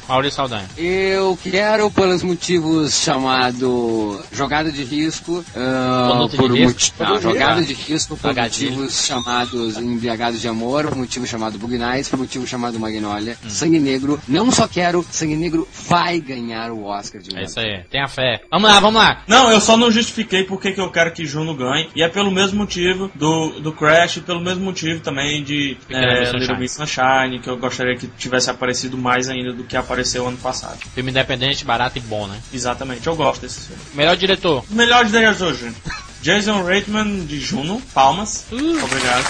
[0.07, 0.67] Maurício Saldanha.
[0.77, 7.03] Eu quero, pelos motivos chamado jogada de risco, ah, Conduta de por risco?
[7.03, 12.09] não, jogada de risco por motivos chamados embriagados de amor, por motivo chamado Bug Nights,
[12.09, 13.49] por motivo chamado Magnolia, Hum.
[13.49, 14.19] Sangue Negro.
[14.27, 17.47] Não só quero, Sangue Negro vai ganhar o Oscar de É melhor.
[17.47, 17.83] isso aí.
[17.89, 18.41] Tenha fé.
[18.51, 19.23] Vamos lá, vamos lá.
[19.27, 21.89] Não, eu só não justifiquei porque que eu quero que Juno ganhe.
[21.95, 26.25] E é pelo mesmo motivo do, do Crash, e pelo mesmo motivo também de é,
[26.25, 26.39] Sunshine.
[26.39, 30.37] Little Miss Sunshine, que eu gostaria que tivesse aparecido mais ainda do que apareceu ano
[30.37, 30.79] passado.
[30.93, 32.39] Filme independente, barato e bom, né?
[32.53, 33.81] Exatamente, eu gosto desse filme.
[33.93, 34.63] Melhor diretor.
[34.69, 35.75] Melhor diretor, Júnior.
[36.21, 38.45] Jason Reitman de Juno, palmas.
[38.51, 38.83] Uh.
[38.83, 39.25] Obrigado.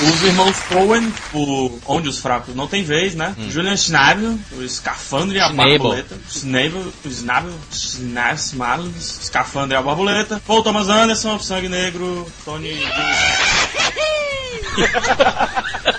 [0.00, 3.34] Os irmãos Coen, por Onde os Fracos Não Tem Vez, né?
[3.50, 5.48] Julian Schnabel, o Escafandre e a.
[5.48, 6.16] Borboleta.
[6.30, 10.40] Schnabel, o Schnabel, Schnabel, Escafandre e a Borboleta.
[10.46, 12.78] Paul Thomas Anderson, Sangue Negro, Tony...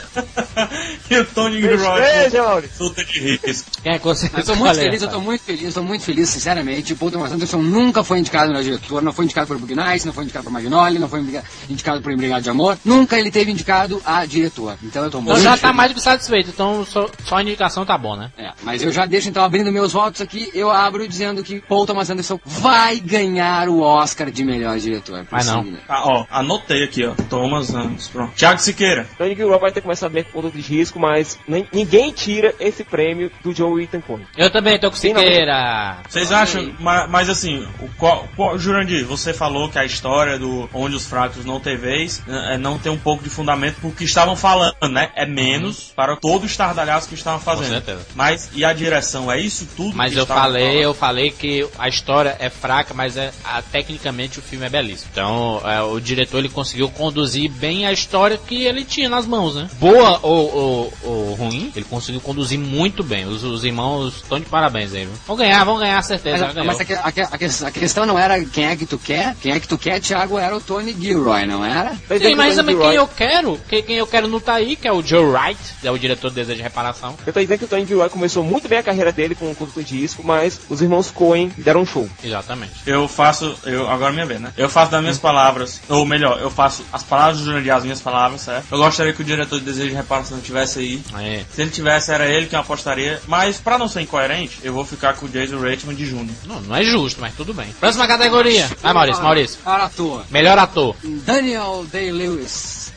[1.10, 2.72] e o Tony Maurício.
[2.80, 3.70] Luta de Risco.
[3.84, 6.30] É que você Eu tô muito feliz, eu tô muito feliz, eu tô muito feliz,
[6.30, 6.94] sinceramente.
[6.94, 10.06] O Paul Thomas Anderson nunca foi indicado na diretor, não foi indicado por Bug Nights,
[10.06, 12.78] não foi indicado por Magnolia, não foi indica- indicado por Embriagado de Amor.
[12.84, 14.78] Nunca ele teve indicado a diretor.
[14.84, 15.76] Então eu tô muito Então já tá feliz.
[15.76, 18.32] mais do que satisfeito, então só, só a indicação tá bom, né?
[18.38, 21.86] É, mas eu já deixo então abrindo meus votos aqui, eu abro dizendo que Paul
[21.86, 25.26] Thomas Anderson vai ganhar o Oscar de melhor diretor.
[25.30, 25.66] Vai não.
[25.88, 27.14] Ah, ó, anotei aqui, ó.
[27.30, 28.34] Thomas Anderson, pronto.
[28.36, 29.08] Thiago Siqueira.
[29.18, 32.54] Tony Gilroy vai ter que começar bem com ponto de risco, mas nem- ninguém tira
[32.60, 34.26] esse prêmio do Joe Ethan Cohen.
[34.38, 34.98] Eu também tô com.
[34.98, 35.98] Siqueira.
[36.08, 40.70] Vocês acham, ma- mas, assim, o qual, qual- Jurandir, você falou que a história do
[40.74, 44.36] Onde os Fracos Não Tem Vez é, não tem um pouco de fundamento porque estavam
[44.36, 45.10] falando, né?
[45.16, 47.70] É menos para todo o estardalhaço que estavam fazendo.
[47.70, 48.06] certeza.
[48.16, 49.32] Mas, e a direção?
[49.32, 50.82] É isso tudo Mas que eu falei, falando?
[50.84, 55.10] eu falei que a história é fraca, mas é, a- tecnicamente o filme é belíssimo.
[55.12, 59.56] Então, é, o diretor ele conseguiu conduzir bem a história que ele tinha nas mãos,
[59.56, 59.70] né?
[59.80, 63.26] Boa ou, ou- ou ruim, ele conseguiu conduzir muito bem.
[63.26, 65.14] Os, os irmãos estão de parabéns aí, viu?
[65.28, 66.52] Vão ganhar, vão ganhar, certeza.
[66.56, 69.36] Mas, mas a, a a que- a questão não era quem é que tu quer,
[69.42, 71.96] quem é que tu quer, Thiago, era o Tony Gilroy, não era?
[72.20, 74.92] Sim, mas também quem eu quero, quem, quem eu quero não tá aí, que é
[74.92, 77.16] o Joe Wright, é o diretor do Desejo de Reparação.
[77.26, 79.56] Eu tô dizendo que o Tony Gilroy começou muito bem a carreira dele com o
[79.56, 82.10] curto de disco, mas os irmãos Coen deram um show.
[82.24, 82.74] Exatamente.
[82.86, 84.52] Eu faço, eu, agora minha vez, né?
[84.58, 88.02] Eu faço das minhas palavras, ou melhor, eu faço as palavras do Jurandir, as minhas
[88.02, 88.66] palavras, certo?
[88.72, 91.02] Eu gostaria que o diretor de Desejo de Reparação tivesse aí.
[91.18, 91.44] É.
[91.54, 93.22] Se ele tivesse, era ele que eu apostaria.
[93.28, 96.36] Mas, pra não ser incoerente, eu vou ficar com o Jason Reitman de Júnior.
[96.46, 97.68] Não, não é justo, mas tudo bem.
[97.80, 98.70] Próxima categoria.
[98.82, 99.60] Vai, Maurício, Maurício.
[99.64, 100.26] Para ator.
[100.30, 100.96] Melhor ator.
[101.04, 102.92] Daniel Day-Lewis.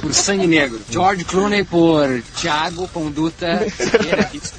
[0.00, 0.80] por Sangue Negro.
[0.90, 3.66] George Clooney por Thiago Conduta.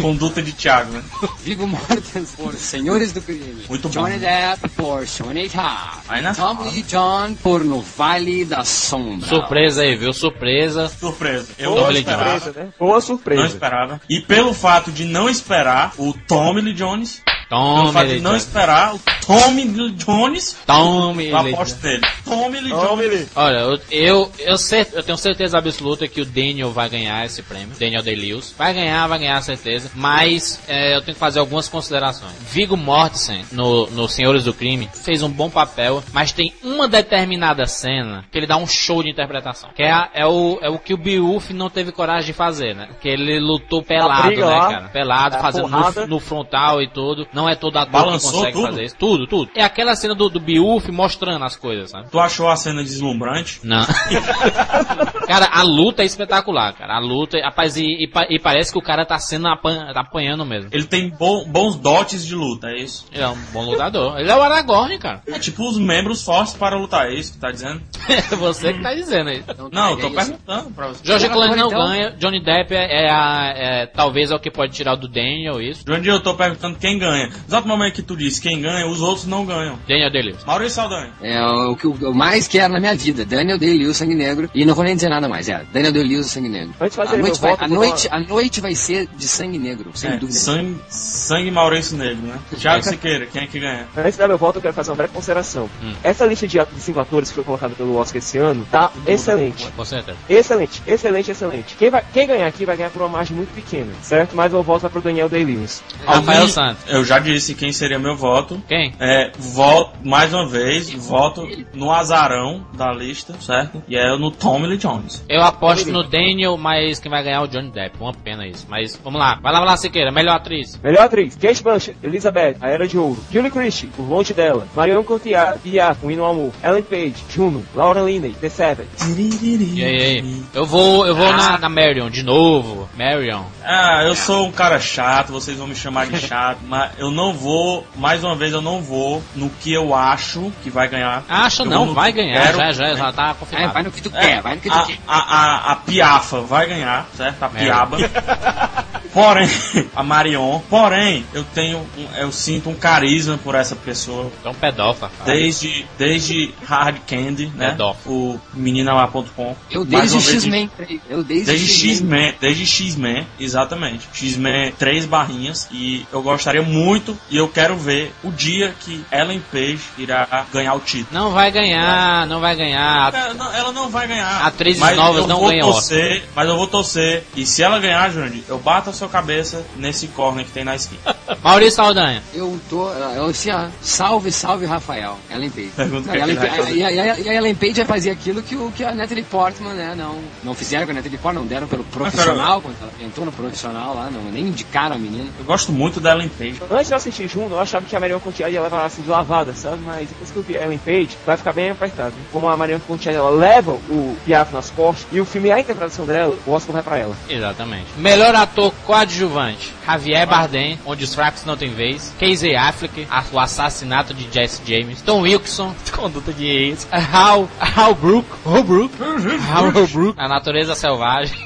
[0.00, 1.02] Conduta de Thiago, né?
[1.42, 3.64] Viggo Mortensen por Senhores do Crime.
[3.68, 4.00] Muito bom.
[4.02, 6.04] Johnny Depp por Johnny Top.
[6.08, 6.62] Aí na Tom.
[6.64, 9.28] Lee John por No Vale da Sombra.
[9.28, 10.12] Surpresa aí, viu?
[10.12, 10.88] Surpresa.
[10.88, 11.48] Surpresa.
[11.58, 12.40] Eu Boa não esperava.
[12.40, 12.72] Surpresa, né?
[12.78, 13.46] Boa Não surpresa.
[13.46, 14.00] esperava.
[14.08, 18.94] E pelo fato de não esperar o Tommy Lee Jones, Tome, fato de não esperar
[18.94, 22.02] o Tommy Lee Jones, Tome, eu Lee aposto nele.
[22.24, 23.28] Tommy Lee Tome Jones.
[23.34, 27.76] Olha, eu, eu, eu, tenho certeza absoluta que o Daniel vai ganhar esse prêmio.
[27.78, 28.54] Daniel Day-Lewis.
[28.56, 29.90] Vai ganhar, vai ganhar, certeza.
[29.94, 32.32] Mas é, eu tenho que fazer algumas considerações.
[32.50, 37.66] Viggo Mortensen, no, no Senhores do Crime, fez um bom papel, mas tem uma determinada
[37.66, 39.70] cena que ele dá um show de interpretação.
[39.74, 42.74] Que é, a- é, o, é o que o Beowulf não teve coragem de fazer,
[42.74, 42.88] né?
[43.00, 44.88] Que ele lutou pelado, briga né, cara?
[44.88, 47.26] Pelado, a fazendo no, no frontal e tudo.
[47.34, 48.66] Não é todo ator Balançou que consegue tudo?
[48.66, 48.96] fazer isso.
[48.98, 49.50] Tudo, tudo.
[49.54, 52.08] É aquela cena do, do Beowulf mostrando as coisas, sabe?
[52.10, 53.60] Tu achou a cena deslumbrante?
[53.64, 53.84] Não.
[55.26, 56.94] cara, a luta é espetacular, cara.
[56.96, 60.44] A luta, rapaz, e, e e parece que o cara tá sendo apan- tá apanhando
[60.44, 60.70] mesmo.
[60.72, 63.06] Ele tem bo- bons dotes de luta, é isso?
[63.12, 64.18] Ele é um bom lutador.
[64.18, 65.20] Ele é o Aragorn, cara.
[65.26, 67.82] É tipo os membros fortes para lutar, é isso que tá dizendo?
[68.08, 69.42] É você que tá dizendo aí.
[69.72, 70.16] Não, eu é tô isso.
[70.16, 71.00] perguntando pra você.
[71.04, 72.10] George Clooney não Então- ganha.
[72.12, 75.82] Johnny Depp é, é a- é- talvez é o que pode tirar do Daniel, isso.
[75.86, 77.23] Jurandir, eu tô perguntando quem ganha.
[77.46, 79.78] Exato no momento que tu disse quem ganha, os outros não ganham.
[79.88, 80.44] Daniel Day-Lewis.
[80.44, 81.10] Maurício Saldanha.
[81.22, 83.24] É o que eu mais quero na minha vida.
[83.24, 84.50] Daniel Day-Lewis, Sangue Negro.
[84.54, 85.48] E não vou nem dizer nada mais.
[85.48, 86.74] É, Daniel Day-Lewis, Sangue Negro.
[86.80, 90.10] Antes de A noite, vai, a, noite, a noite vai ser de Sangue Negro, sem
[90.10, 90.38] É, dúvida.
[90.38, 92.38] sangue, sangue Maurício Negro, né?
[92.58, 93.86] Thiago Siqueira, quem é que ganha?
[93.96, 95.68] Antes de dar meu voto, eu quero fazer uma breve consideração.
[95.82, 95.92] Hum.
[96.02, 99.66] Essa lista de, de cinco atores que foi colocada pelo Oscar esse ano tá excelente.
[99.76, 100.16] Com certeza.
[100.28, 101.76] Excelente, excelente, excelente.
[101.78, 104.34] Quem, vai, quem ganhar aqui vai ganhar por uma margem muito pequena, certo?
[104.36, 105.82] Mas eu voto vai pro Daniel Day-Lewis.
[106.04, 106.82] Rafael Santos.
[106.88, 108.62] Eu já disse quem seria meu voto.
[108.68, 108.94] Quem?
[109.00, 113.82] É, voto, mais uma vez, voto no azarão da lista, certo?
[113.88, 115.24] E é no Tommy Lee Jones.
[115.28, 117.96] Eu aposto no Daniel, mas quem vai ganhar é o Johnny Depp.
[118.00, 118.66] Uma pena isso.
[118.68, 119.38] Mas vamos lá.
[119.42, 120.10] Vai lá, vai lá, Siqueira.
[120.10, 120.78] Melhor atriz.
[120.82, 125.02] Melhor atriz, Kate Blanchett, Elizabeth, A Era de Ouro, Julie Christie, O Longe Dela, Marion
[125.02, 128.88] Cotillard, Piaf, O Hino Amor, Ellen Page, Juno, Laura Linney, The Savage.
[129.00, 130.42] E aí, e aí?
[130.52, 132.88] Eu vou, eu vou na, na Marion, de novo.
[132.96, 133.44] Marion.
[133.62, 137.32] Ah, eu sou um cara chato, vocês vão me chamar de chato, mas eu não
[137.32, 141.24] vou, mais uma vez, eu não vou no que eu acho que vai ganhar.
[141.28, 142.42] Acha Eu não, no vai ganhar.
[142.42, 142.58] quero.
[142.58, 143.72] Já, já, já tá É, confirmado.
[143.72, 144.98] vai no que tu É, quer, vai no que tu a, quer.
[145.06, 147.42] a, a, a Piafa vai ganhar, certo?
[147.42, 147.64] A Mary.
[147.64, 147.96] Piaba.
[149.14, 149.48] Porém,
[149.94, 150.58] a Marion.
[150.68, 154.30] Porém, eu tenho, um- eu sinto um carisma por essa pessoa.
[154.44, 155.08] É um pedófilo.
[155.18, 155.32] cara.
[155.32, 157.70] Desde, desde Hard Candy, né?
[157.70, 158.14] Pedófilo.
[158.34, 159.56] O meninalá.com.
[159.70, 160.70] Eu desde X-Men.
[161.08, 162.34] Eu desde, Desde X-Men.
[162.40, 164.08] Desde X-Men, exatamente.
[164.12, 165.68] X-Men, três barrinhas.
[165.70, 170.74] E eu gostaria muito, e eu quero ver o dia que Ellen Page irá ganhar
[170.74, 171.06] o título.
[171.12, 173.14] Não vai ganhar, não vai ganhar.
[173.14, 174.44] Ela não, ela não vai ganhar.
[174.46, 177.24] Atrizes novas eu não vou ganham torcer, Mas eu vou torcer.
[177.36, 180.74] E se ela ganhar, Jurandir, eu bato a sua cabeça nesse corner que tem na
[180.74, 181.13] esquina.
[181.42, 182.22] Maurício Saldanha.
[182.34, 182.88] Eu tô.
[182.90, 185.18] Eu, assim, ó, salve, salve, Rafael.
[185.30, 185.70] Ellen Page.
[185.76, 186.74] Não, é Ellen Page- fazer.
[186.76, 189.94] e, a, e Ellen Page vai fazer aquilo que, o, que a Natalie Portman, né?
[189.96, 193.32] Não, não fizeram com a Natalie Portman, não deram pelo profissional, quando ela entrou no
[193.32, 195.28] profissional lá, não, nem indicaram a menina.
[195.38, 196.60] Eu gosto muito da Ellen Page.
[196.70, 199.08] Antes de eu assistir Juno, eu achava que a Marion Cotillard ia levar assim de
[199.08, 199.78] lavada, sabe?
[199.84, 202.14] Mas depois que eu vi Ellen Page, vai ficar bem apertado.
[202.32, 205.60] Como a Marion Cotillard ela leva o Piaf nas costas e o filme é a
[205.60, 207.16] interpretação dela, o Oscar vai pra ela.
[207.28, 207.86] Exatamente.
[207.96, 212.14] Melhor ator coadjuvante: Javier Bardem, onde os fracos não têm vez.
[212.18, 215.00] Casey Affleck, a- o assassinato de Jesse James.
[215.00, 216.88] Tom Wilson, conduta de ex.
[216.90, 221.38] Hal, Hal Brook, Hal Brook, Hal Brook, a natureza selvagem.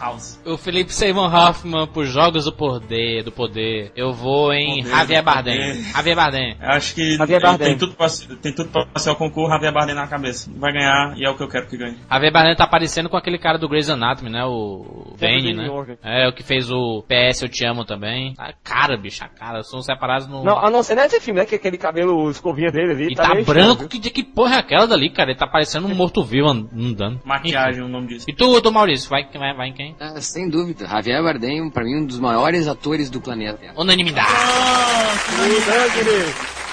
[0.00, 0.34] House.
[0.44, 3.90] O Felipe Seymour Hoffman por Jogos do Poder, do Poder.
[3.96, 5.82] Eu vou em Poder, Javier Bardem.
[5.84, 6.56] Javier Bardem.
[6.60, 7.68] Eu Acho que Javier ele Bardem.
[7.68, 8.06] tem tudo, pra,
[8.42, 10.50] tem tudo pra ser o concurso Javier Bardem na cabeça.
[10.54, 11.96] Vai ganhar e é o que eu quero que ganhe.
[12.10, 14.44] Javier Bardem tá parecendo com aquele cara do Grey's Anatomy, né?
[14.44, 15.66] O Vane, David né?
[15.68, 15.96] Morgan.
[16.02, 18.34] É, o que fez o PS Eu Te Amo também.
[18.36, 19.62] A cara, bicho, a cara.
[19.62, 20.42] São separados no...
[20.42, 21.46] Não, a não ser nesse filme, né?
[21.46, 23.12] Que aquele cabelo escovinha dele ali.
[23.12, 25.30] E tá, meio branco, que, que porra é aquela dali, cara?
[25.30, 27.20] Ele tá parecendo um morto-vivo and- andando.
[27.24, 28.26] Maquiagem, o nome disso.
[28.28, 29.96] E tu, tu Maurício, vai, vai, vai em quem?
[30.00, 33.60] Ah, sem dúvida, Javier Bardem, pra mim, um dos maiores atores do planeta.
[33.76, 34.32] Unanimidade.
[34.32, 36.63] Né, querido?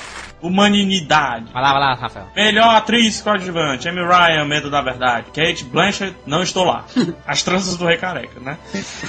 [0.41, 1.45] Humanidade.
[1.54, 2.27] Vai lá, vai lá, Rafael.
[2.36, 5.27] Melhor atriz coadjuvante, Amy Ryan, Medo da Verdade.
[5.34, 6.86] Kate Blanchett, não estou lá.
[7.25, 8.58] As tranças do Rei Careca, né?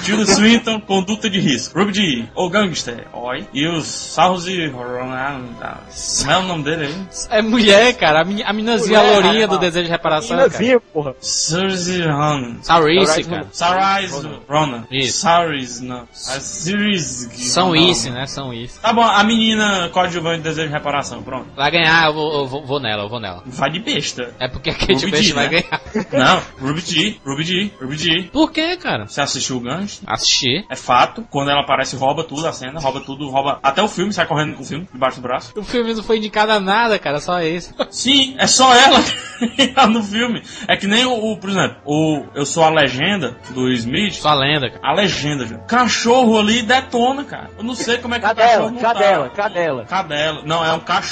[0.05, 1.79] Tilda Swinton, Conduta de Risco.
[1.79, 3.47] Ruby Dee, O Gangster, oi.
[3.53, 4.71] E os Sarros e...
[4.71, 7.07] Como é o nome dele aí?
[7.31, 8.21] É mulher, cara.
[8.23, 9.61] A, minha, a minazinha Mulher, lourinha do rapaz.
[9.61, 10.49] Desejo de Reparação, cara.
[10.49, 11.15] Minazinha, porra.
[11.21, 12.57] Saoirse Ronan.
[12.63, 13.47] Saurice, cara.
[13.53, 14.85] Saoirse Ronan.
[14.91, 15.19] Isso.
[15.21, 16.03] Saoirse, não.
[16.03, 17.91] A Saoirse São Ronan.
[17.91, 18.27] isso, né?
[18.27, 18.81] São isso.
[18.81, 21.47] Tá bom, a menina coadjuvante de Desejo de Reparação, pronto.
[21.57, 23.43] Vai ganhar, eu vou, eu vou, vou nela, eu vou nela.
[23.47, 24.35] Vai de besta.
[24.39, 25.63] É porque a Kate Ruby Bush Dee, vai né?
[25.63, 25.81] ganhar.
[26.13, 28.23] Não, Ruby Dee, Ruby Dee, Ruby Dee.
[28.25, 29.07] Por quê, cara?
[29.07, 30.01] Você assistiu o Gancho?
[30.07, 30.65] Assisti.
[30.69, 34.13] É fato, quando ela aparece, rouba tudo a cena, rouba tudo, rouba até o filme,
[34.13, 35.53] sai correndo com o filme debaixo do braço.
[35.57, 37.75] O filme não foi indicado a nada, cara, só esse.
[37.91, 39.01] Sim, é só ela
[39.57, 40.43] que tá no filme.
[40.69, 44.15] É que nem o, o, por exemplo, o Eu Sou a Legenda do Smith.
[44.15, 44.81] Só lenda, cara.
[44.83, 45.59] A legenda, já.
[45.59, 47.51] Cachorro ali detona, cara.
[47.57, 49.43] Eu não sei como é que o Cadela, cachorro não cadela, tá.
[49.43, 49.85] cadela.
[49.85, 50.43] Cadela.
[50.45, 51.12] Não, é um cachorro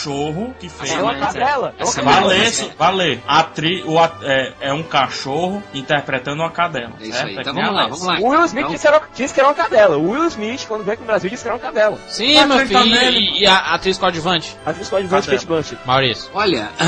[0.59, 0.93] que fez.
[0.93, 1.75] É uma cadela.
[1.79, 2.75] É uma essa- cadela.
[2.79, 3.21] Valer.
[3.27, 6.93] A Atri, o, at- é, é um cachorro interpretando uma cadela.
[7.01, 7.27] É isso certo?
[7.29, 7.37] aí.
[7.39, 8.19] Então vamos lá, vamos lá.
[8.21, 8.73] O Will Smith Então-
[9.15, 9.97] disse, que era, uma cadela.
[9.97, 11.99] O Will Smith, quando veio aqui no Brasil, disse que era uma cadela.
[12.09, 12.97] Sim, Vai meu acreditar filho.
[13.21, 14.57] E, e a atriz coadjuvante?
[14.65, 15.29] A atriz coadjuvante.
[15.31, 15.81] Kate Blanchett.
[15.87, 16.31] Maurício.
[16.35, 16.69] Olha,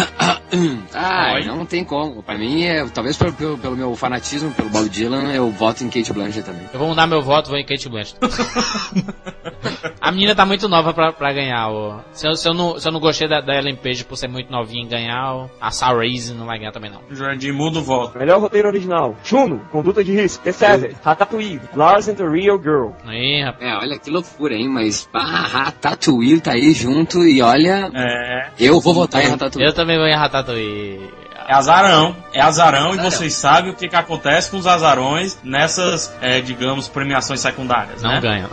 [0.95, 1.45] ah, Oi?
[1.47, 2.23] não tem como.
[2.23, 5.89] Pra mim, é, talvez pelo, pelo, pelo meu fanatismo pelo Bob Dylan, eu voto em
[5.91, 6.69] Kate Blanchett também.
[6.73, 8.17] Eu vou mudar meu voto, vou em Kate Blanchett.
[10.01, 11.69] a menina tá muito nova pra, pra ganhar.
[11.71, 12.01] ó.
[12.13, 14.29] Se, eu, se, eu não, se eu não gostei da, da Ellen Page por ser
[14.29, 17.01] muito novinha em ganhar, a Saoirse não vai ganhar também não.
[17.11, 18.19] Jurandir muda o voto.
[18.19, 19.17] Melhor roteiro original.
[19.23, 20.43] Juno, Conduta de Risco.
[20.45, 20.95] The.
[21.03, 21.61] Ratatouille.
[21.77, 22.91] Lars and the Real Girl.
[23.05, 23.63] Aí, rapaz.
[23.63, 24.69] É, olha que loucura, hein?
[24.69, 28.51] Mas, ah, Ratatouille tá aí junto e olha, É.
[28.59, 29.67] eu vou votar em Ratatouille.
[29.69, 31.22] Eu também vou em Ratatouille.
[31.49, 32.17] É azarão.
[32.33, 36.89] É azarão e vocês sabem o que, que acontece com os azarões nessas, é, digamos,
[36.89, 38.21] premiações secundárias, Não né?
[38.21, 38.49] ganha.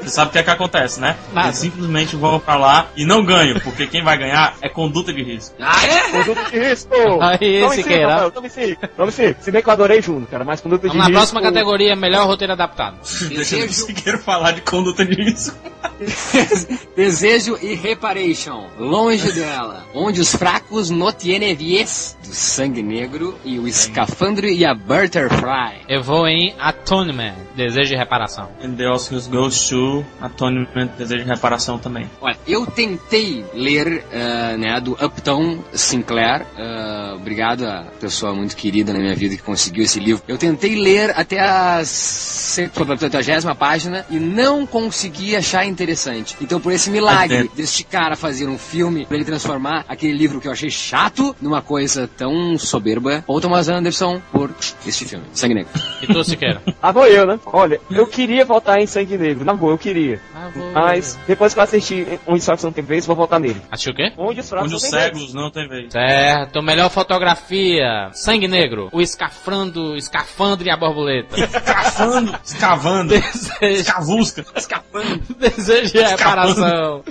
[0.00, 1.16] Você sabe o que é que acontece, né?
[1.32, 1.48] Nada.
[1.48, 5.22] Eles simplesmente vão pra lá e não ganham, porque quem vai ganhar é conduta de
[5.22, 5.54] risco.
[5.60, 6.10] Ah, é?
[6.10, 6.88] Conduta de risco!
[7.20, 8.90] Aí, Não me siga, Rafael, não me siga.
[8.96, 9.36] Não me siga.
[9.40, 11.18] Se bem que eu adorei Juno, cara, mas conduta Vamos de na risco...
[11.18, 12.96] próxima categoria, melhor roteiro adaptado.
[13.28, 15.56] Deixa eu Desejo, conseguir falar de conduta de risco.
[16.96, 18.66] desejo e reparation.
[18.78, 19.84] Longe dela.
[19.94, 22.16] Onde os fracos no tiene vies.
[22.24, 25.82] Do sangue negro e o escafandro e a butterfly.
[25.88, 28.48] Eu vou em Atonement, Desejo de Reparação.
[28.62, 32.10] And the Oscars goes to Atonement, Desejo de Reparação também.
[32.20, 36.44] Olha, eu tentei ler, ah, né, do Upton Sinclair.
[36.58, 40.22] ah, obrigado a pessoa muito querida na minha vida que conseguiu esse livro.
[40.28, 46.36] Eu tentei ler até a 70 página e não consegui achar interessante.
[46.40, 50.48] Então, por esse milagre deste cara fazer um filme pra ele transformar aquele livro que
[50.48, 54.50] eu achei chato numa coisa tão soberba, Paul Thomas Anderson por
[54.86, 55.70] este filme, Sangue Negro.
[56.02, 56.60] E tu, Siqueira?
[56.80, 57.38] Ah, vou eu, né?
[57.46, 59.44] Olha, eu queria votar em Sangue Negro.
[59.44, 60.20] Na boa, eu queria.
[60.34, 60.70] Ah, vou...
[60.72, 63.60] Mas, depois que eu assisti Onde os Fracos Não Tem Vez, vou votar nele.
[63.70, 64.12] Assistiu o quê?
[64.16, 65.04] Onde os Fracos Onde Não os Tem Vez.
[65.04, 65.92] cegos não tem vez.
[65.92, 71.36] Certo, melhor fotografia, Sangue Negro, o escafrando, escafandre e a borboleta.
[71.38, 74.44] Escavando, escavando, Desejo, escavusca.
[74.56, 75.20] Escapando.
[75.38, 77.02] desejo de reparação.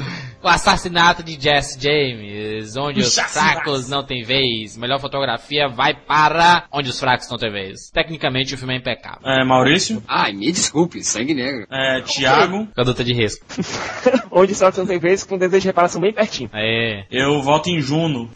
[0.41, 4.77] O assassinato de Jesse James, onde os fracos não têm vez.
[4.77, 7.89] Melhor fotografia vai para onde os fracos não têm vez.
[7.91, 9.27] Tecnicamente o filme é impecável.
[9.27, 11.65] É, Maurício, Ai, me desculpe, Sangue Negro.
[11.71, 13.45] é, Thiago, Conduta de risco.
[14.31, 16.49] Onde os Fracos Não Tem Vez, com desejo de reparação bem pertinho.
[16.53, 17.05] Aê.
[17.09, 18.29] eu voto em Juno.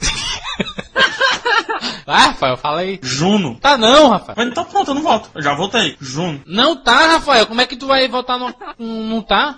[2.08, 3.00] Ah, Rafael, fala aí.
[3.02, 3.58] Juno.
[3.62, 4.36] Tá não, Rafael.
[4.38, 5.30] Mas então pronto, eu não voto.
[5.36, 5.96] Eu já votei.
[6.02, 6.42] Juno.
[6.46, 7.46] Não tá, Rafael.
[7.46, 8.54] Como é que tu vai votar no...
[8.80, 9.56] Não tá?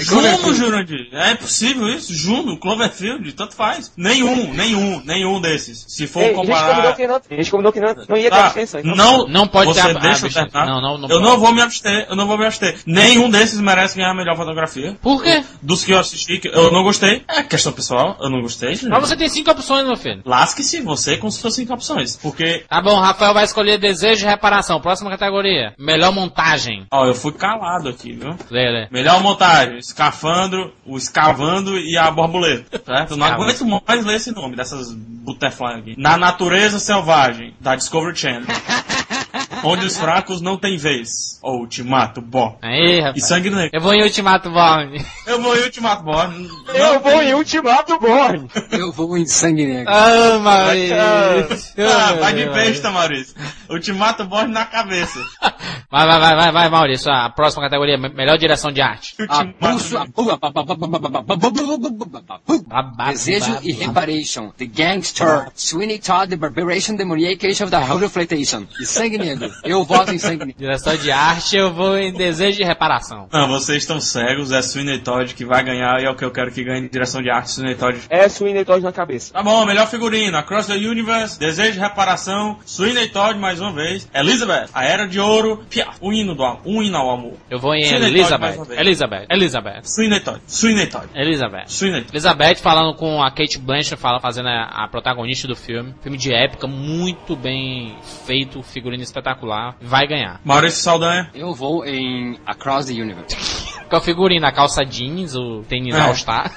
[0.00, 1.08] Juno, Jurandir.
[1.12, 2.12] É impossível isso.
[2.14, 3.92] Juno, Cloverfield, tanto faz.
[3.96, 5.84] Nenhum, nenhum, nenhum desses.
[5.88, 6.96] Se for Ei, a gente combinou comparar...
[6.96, 8.80] que não, a gente combinou que não, não ia ter Tá, abstenção.
[8.80, 10.66] então- não, Não pode você ter a- deixa a eu terminar.
[10.66, 11.22] não, não, não eu pode.
[11.30, 12.78] não vou me abster, eu não vou me abster.
[12.86, 14.96] Nenhum desses merece ganhar a melhor fotografia.
[15.00, 15.44] Por quê?
[15.60, 17.22] Dos que eu assisti, que eu não gostei.
[17.28, 18.78] É questão pessoal, eu não gostei.
[18.88, 20.22] Mas você tem cinco opções, meu filho.
[20.24, 22.16] Lasque-se você com suas cinco opções.
[22.16, 24.80] Porque, Tá bom, Rafael vai escolher desejo e reparação.
[24.80, 25.74] Próxima categoria.
[25.78, 26.86] Melhor montagem.
[26.90, 28.36] ó, eu fui calado aqui, viu?
[28.50, 28.88] Lê, lê.
[28.90, 32.80] Melhor montagem, escafandro, o escavando e a borboleta.
[32.84, 33.12] Certo?
[33.12, 35.94] Eu não aguento mais ler esse nome dessas butterfly aqui.
[35.96, 38.42] Na natureza selvagem, da Discovery Channel.
[39.64, 41.38] Onde os fracos não têm vez.
[41.42, 42.56] Ou Ultimato Born.
[42.62, 43.20] Aí, E Rafael.
[43.24, 43.70] sangue negro.
[43.72, 45.04] Eu vou em Ultimato Born.
[45.26, 46.48] Eu vou em Ultimato Born.
[46.74, 48.48] Eu vou em Ultimato Born.
[48.70, 49.92] Eu vou em Sangue Negro.
[49.92, 50.96] Ah, Maurício.
[50.96, 53.34] Ah, vai de besta, Maurício.
[53.68, 55.18] Ultimato Born na cabeça.
[55.90, 57.10] Vai, vai, vai, vai, vai, Maurício.
[57.12, 57.98] A próxima categoria.
[57.98, 59.14] me- Melhor direção de arte.
[62.66, 68.86] Babá, Desejo e Reparation, The Gangster, Sweeney Todd, The Barbarian Demoniation of the Horrorflatation e
[68.86, 69.50] Sangue Negro.
[69.64, 70.54] Eu voto em Sangue Negro.
[70.58, 73.28] Direção de arte, eu vou em desejo e reparação.
[73.32, 76.30] Não, vocês estão cegos, é Sweeney Todd que vai ganhar e é o que eu
[76.30, 77.98] quero que ganhe direção de arte, Sweeney Todd.
[78.08, 79.32] É Sweeney Todd na cabeça.
[79.32, 84.08] Tá bom, melhor figurino, Across the Universe, Desejo de Reparação, Sweeney Todd mais uma vez,
[84.14, 87.34] Elizabeth, A Era de Ouro, Piaf, um hino, do, am- um hino ao amor.
[87.50, 88.64] Eu vou em Sweeney Todd Elizabeth.
[88.66, 88.78] vez.
[88.80, 89.26] Elizabeth.
[89.30, 89.80] Elizabeth.
[89.84, 91.64] Sweeney Todd, Sweeney Todd, Elizabeth.
[91.68, 92.12] Sweeney Todd.
[92.14, 95.94] Elizabeth falando com a Kate Blanchett, fala, fazendo a, a protagonista do filme.
[96.02, 99.41] Filme de época, muito bem feito, figurino espetacular.
[99.80, 100.40] Vai ganhar.
[100.44, 103.36] Maurício Saldanha, Eu vou em Across the Universe.
[103.92, 104.46] O figurino?
[104.46, 106.00] A calça jeans, o tênis É.
[106.00, 106.50] All Star.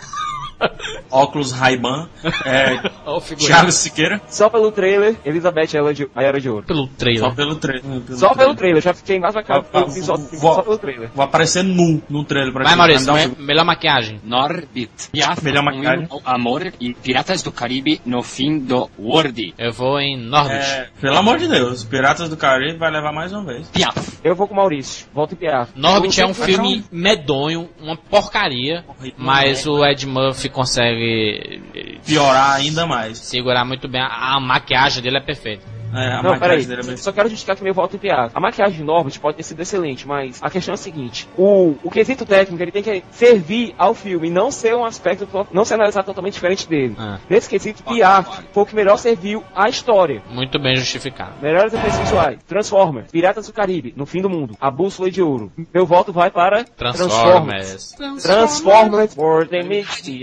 [1.09, 2.07] Óculos Ray-Ban,
[2.45, 3.49] é, o figurino.
[3.49, 6.65] Charles Siqueira, Só pelo trailer, Elizabeth ela de, a Era de Ouro.
[6.65, 7.35] Pelo só trailer.
[7.35, 8.01] pelo trailer.
[8.17, 11.09] Só pelo trailer, já fiquei mais bacana Ah, pelo episódio, vou- só pelo trailer.
[11.13, 13.13] Vou aparecer nu no trailer pra Vai, Maurício.
[13.13, 14.19] me um melhor maquiagem.
[14.23, 15.09] Norbit.
[15.11, 16.07] Piaf, Melhor um maquiagem.
[16.09, 19.53] ao amor e Piratas do Caribe no fim do World.
[19.57, 20.55] Eu vou em Norbit.
[20.55, 23.67] É, pelo amor de Deus, Piratas do Caribe vai levar mais uma vez.
[23.69, 24.17] Piaf.
[24.23, 25.71] Eu vou com o Maurício, volto em Piaf.
[25.75, 28.83] Norbit é um vou- filme medonho, uma porcaria,
[29.17, 33.17] mas o Ed Murphy consegue eh, Piorar ainda mais.
[33.19, 34.01] segurar muito bem.
[34.01, 35.74] A, a maquiagem dele é perfeita.
[35.93, 36.97] É, a Não, peraí, dele é bem...
[36.97, 38.31] só quero justificar que meu voto em piada.
[38.33, 41.75] A maquiagem de Norbert pode ter sido excelente, mas a questão é a seguinte: o,
[41.83, 45.47] o quesito técnico ele tem que servir ao filme, e não ser um aspecto, to-
[45.51, 46.95] não ser analisado totalmente diferente dele.
[46.97, 47.19] Ah.
[47.29, 50.21] Nesse quesito, Piaf foi o que melhor serviu à história.
[50.29, 51.33] Muito bem justificado.
[51.41, 55.51] Melhores efeitos visuais: Transformers, Piratas do Caribe, No Fim do Mundo, A Bússola de Ouro.
[55.73, 57.93] Meu voto vai para Transformers.
[58.21, 60.21] Transformers for the Mighty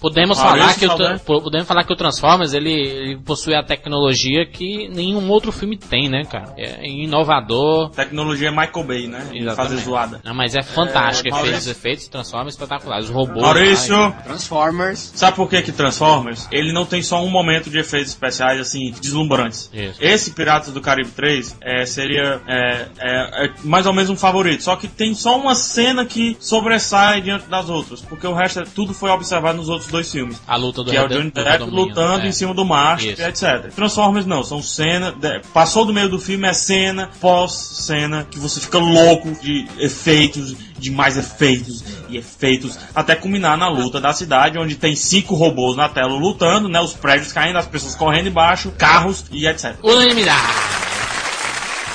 [0.00, 4.46] Podemos Maurício falar que o, podemos falar que o Transformers ele, ele possui a tecnologia
[4.46, 6.54] que que nenhum outro filme tem, né, cara?
[6.56, 7.90] É inovador.
[7.90, 9.18] Tecnologia Michael Bay, né?
[9.18, 9.84] De Fazer Exatamente.
[9.84, 10.20] zoada.
[10.24, 11.28] Não, mas é fantástico.
[11.28, 11.70] É, efeitos, Maurício.
[11.70, 13.06] efeitos, transforma espetaculares.
[13.06, 13.42] Os robôs.
[13.42, 15.12] Maurício, lá, Transformers.
[15.14, 16.48] sabe por que que Transformers?
[16.50, 19.70] Ele não tem só um momento de efeitos especiais, assim, deslumbrantes.
[19.72, 20.02] Isso.
[20.02, 24.62] Esse Piratas do Caribe 3 é, seria é, é, é mais ou menos um favorito,
[24.62, 28.64] só que tem só uma cena que sobressai diante das outras, porque o resto é,
[28.64, 30.40] tudo foi observado nos outros dois filmes.
[30.46, 32.28] a luta do que é o Johnny do Depp lutando é.
[32.28, 33.22] em cima do macho, Isso.
[33.22, 33.72] etc.
[33.74, 35.14] Transformers não, são cena,
[35.52, 40.90] passou do meio do filme é cena pós-cena que você fica louco de efeitos, de
[40.90, 45.88] mais efeitos e efeitos, até culminar na luta da cidade, onde tem cinco robôs na
[45.88, 49.74] tela lutando, né, os prédios caindo, as pessoas correndo embaixo, carros e etc.
[49.82, 50.85] Unanimidade.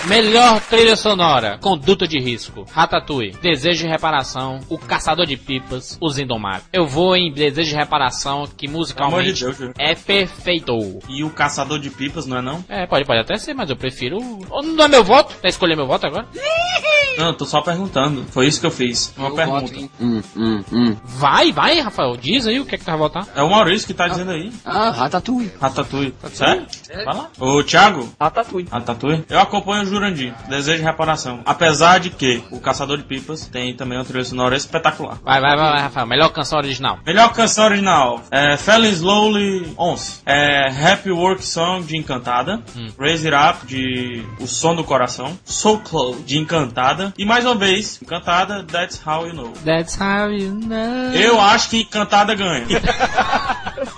[0.06, 6.18] Melhor trilha sonora: Conduta de Risco, Ratatouille, Desejo de Reparação, O Caçador de Pipas, Os
[6.18, 6.64] Indomáveis.
[6.74, 10.74] Eu vou em Desejo de Reparação, que amor de musicalmente Deus, é perfeito.
[11.08, 12.66] E o caçador de pipas, não é não?
[12.68, 14.20] É, pode, pode até ser, mas eu prefiro.
[14.20, 15.36] Não é meu voto?
[15.40, 16.28] Quer escolher meu voto agora?
[17.18, 18.26] Não, tô só perguntando.
[18.32, 19.14] Foi isso que eu fiz.
[19.18, 19.74] Uma eu pergunta.
[20.00, 20.98] Hum, hum, hum.
[21.04, 22.16] Vai, vai, Rafael.
[22.18, 23.28] Diz aí o que é que tu vai votar.
[23.36, 24.52] É o Maurício que tá dizendo aí.
[24.66, 25.52] Ah, Ratatouille.
[25.60, 26.14] Ratatouille.
[26.34, 26.66] Sério?
[26.94, 27.30] Vai lá.
[27.40, 28.68] Ô, Thiago, Ratatouille.
[28.72, 29.26] Ratatouille.
[29.30, 30.34] Eu acompanho o Jurandir.
[30.48, 31.42] Desejo de reparação.
[31.46, 35.18] Apesar de que o Caçador de Pipas tem também uma trilha sonora espetacular.
[35.24, 36.08] Vai, vai, vai, vai, Rafael.
[36.08, 37.00] Melhor canção original.
[37.06, 40.22] Melhor canção original: é Fell Slowly 11.
[40.26, 42.62] É Happy Work Song de Encantada.
[43.00, 45.38] Raise It Up de O Som do Coração.
[45.46, 47.01] So Close de Encantada.
[47.18, 49.54] E mais uma vez, Encantada, That's How You Know.
[49.66, 51.14] That's how you know.
[51.14, 52.66] Eu acho que Encantada ganha.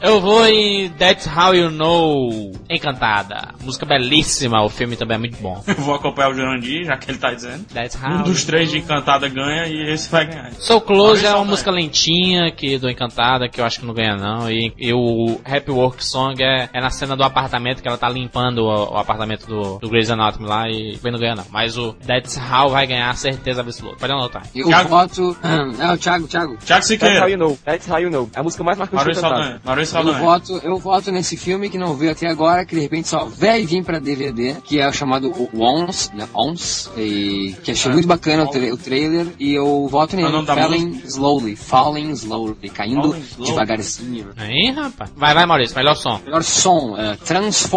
[0.00, 2.52] Eu vou em That's How You Know.
[2.70, 3.54] Encantada.
[3.62, 4.62] Música belíssima.
[4.62, 5.62] O filme também é muito bom.
[5.68, 7.64] Eu vou acompanhar o Jurandir, já que ele tá dizendo.
[7.66, 8.78] That's How Um dos três de.
[8.78, 10.52] Encantada ganha e esse vai ganhar.
[10.54, 11.50] So Close é uma Saldanha.
[11.50, 14.50] música lentinha que do Encantada, que eu acho que não ganha não.
[14.50, 18.08] E, e o Happy Work Song é, é na cena do apartamento que ela tá
[18.08, 21.44] limpando o, o apartamento do, do Grey's Anatomy lá e também não ganha não.
[21.50, 23.96] Mas o That's How vai ganhar certeza absoluta.
[23.98, 24.42] Pode anotar.
[24.54, 24.88] Eu Thiago.
[24.88, 25.36] voto...
[25.80, 26.56] É o Thiago, Thiago.
[26.56, 27.28] Thiago That's how Siqueira.
[27.30, 27.58] you know.
[27.64, 28.30] That's how you know.
[28.34, 29.34] É a música mais marcante do cantado.
[29.34, 29.60] Saldanha.
[29.64, 33.08] Maurício Eu voto, eu voto nesse filme que não veio até agora, que de repente
[33.08, 36.28] só vai vir pra DVD, que é o chamado Ons, né?
[36.34, 40.42] Ons, e que achei muito bacana o, tra- o trailer, e eu voto nele, É
[40.42, 43.50] da Falling Slowly, Falling Slowly, caindo Slowly.
[43.50, 44.28] devagarzinho.
[44.36, 45.10] Aí, rapaz.
[45.16, 45.76] Vai, vai, Maurício.
[45.76, 46.20] Melhor som.
[46.24, 47.16] Melhor som, é,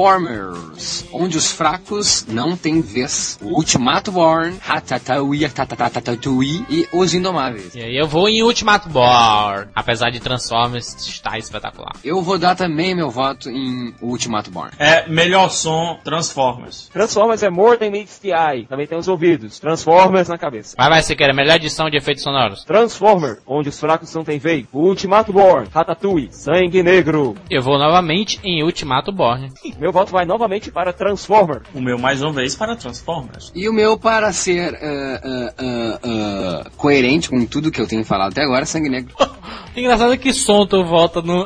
[0.04, 3.38] Transformers, onde os fracos não têm vez.
[3.42, 7.74] O Ultimato Born, Ratatouille, Ratatouille e Os Indomáveis.
[7.76, 9.68] E aí eu vou em Ultimato Born.
[9.74, 11.94] Apesar de Transformers estar espetacular.
[12.04, 14.72] Eu vou dar também meu voto em Ultimato Born.
[14.78, 16.90] É melhor som Transformers.
[16.92, 18.66] Transformers é more than meets the eye.
[18.66, 19.58] Também tem os ouvidos.
[19.58, 20.76] Transformers na cabeça.
[20.78, 21.34] Vai, vai, Siqueira.
[21.34, 22.66] Melhor edição de efeitos sonoros.
[22.66, 24.66] Transformer, onde os fracos não têm vez.
[24.74, 27.36] Ultimato Born, Ratatouille, Sangue Negro.
[27.50, 29.52] Eu vou novamente em Ultimato Born.
[29.80, 31.62] Meu voto vai novamente para Transformer.
[31.74, 33.52] O meu mais uma vez para Transformers.
[33.56, 38.32] E o meu, para ser ah, ah, ah, coerente com tudo que eu tenho falado
[38.32, 39.14] até agora, Sangue Negro.
[39.76, 41.46] Engraçado que som tu volta no,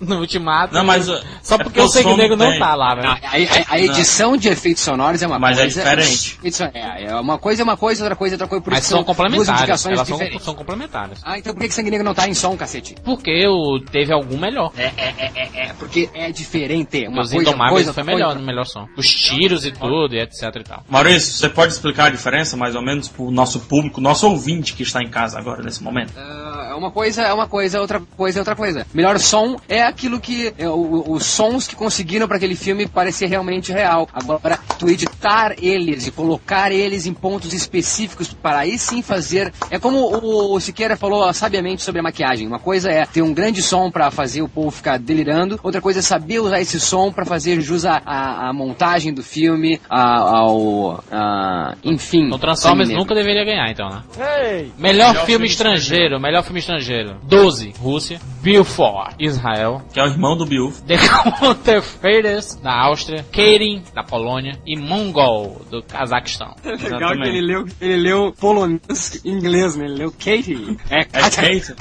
[0.00, 0.74] no Ultimato.
[0.74, 1.06] Não, mas,
[1.42, 3.08] Só é porque o Sangue Negro não não tá lá, velho.
[3.08, 5.80] A, a- a edição de efeitos sonoros é uma Mas é coisa.
[5.80, 6.38] diferente.
[6.42, 8.62] Edição- É, é uma coisa, é uma coisa, outra coisa, outra coisa.
[8.62, 9.48] Por Mas isso são duas complementares.
[9.60, 10.44] indicações Elas são, diferentes.
[10.44, 11.20] são complementares.
[11.24, 12.94] Ah, então por que, que Sangue Negro não tá em som, cacete?
[13.04, 14.72] Porque o, teve algum melhor.
[14.76, 17.06] É, é, é, é, é, porque é diferente.
[17.08, 18.86] Uma Os coisa, Indomáveis coisa, foi melhor no melhor som.
[18.96, 20.84] Os tiros e tudo, e etc e tal.
[20.88, 24.82] Maurício, você pode explicar a diferença, mais ou menos, pro nosso público, nosso ouvinte que
[24.82, 26.12] está em casa agora, nesse momento?
[26.16, 28.86] Ah, É uma coisa, é uma coisa, outra coisa é outra coisa.
[28.92, 30.52] Melhor som é aquilo que.
[30.58, 34.08] é, o- os sons que conseguiram para aquele filme parecer realmente real.
[34.12, 39.52] Agora, tu editar eles e colocar eles em pontos específicos para aí sim fazer.
[39.70, 42.46] É como o, o Siqueira falou sabiamente sobre a maquiagem.
[42.46, 45.98] Uma coisa é ter um grande som para fazer o povo ficar delirando, outra coisa
[45.98, 50.18] é saber usar esse som para fazer jus à, à- à montagem do filme, a-
[50.38, 51.02] ao.
[51.10, 52.26] a- enfim.
[52.26, 54.02] Então Transformers nunca deveria ganhar, então, né?
[54.18, 54.72] Ei!
[54.78, 57.16] Melhor, Melhor filme, filme estrangeiro, melhor filme estrangeiro.
[57.24, 58.20] 12, Rússia.
[58.46, 59.82] Belfort, Israel.
[59.92, 60.72] Que é o irmão do Bill.
[60.86, 63.24] The Counterfeiters, da Áustria.
[63.32, 64.56] Karin, da Polônia.
[64.64, 66.54] E Mongol, do Cazaquistão.
[66.64, 69.86] Legal que ele leu, ele leu polonês em inglês, né?
[69.86, 70.78] Ele leu Katie.
[70.88, 71.74] É, É Kate.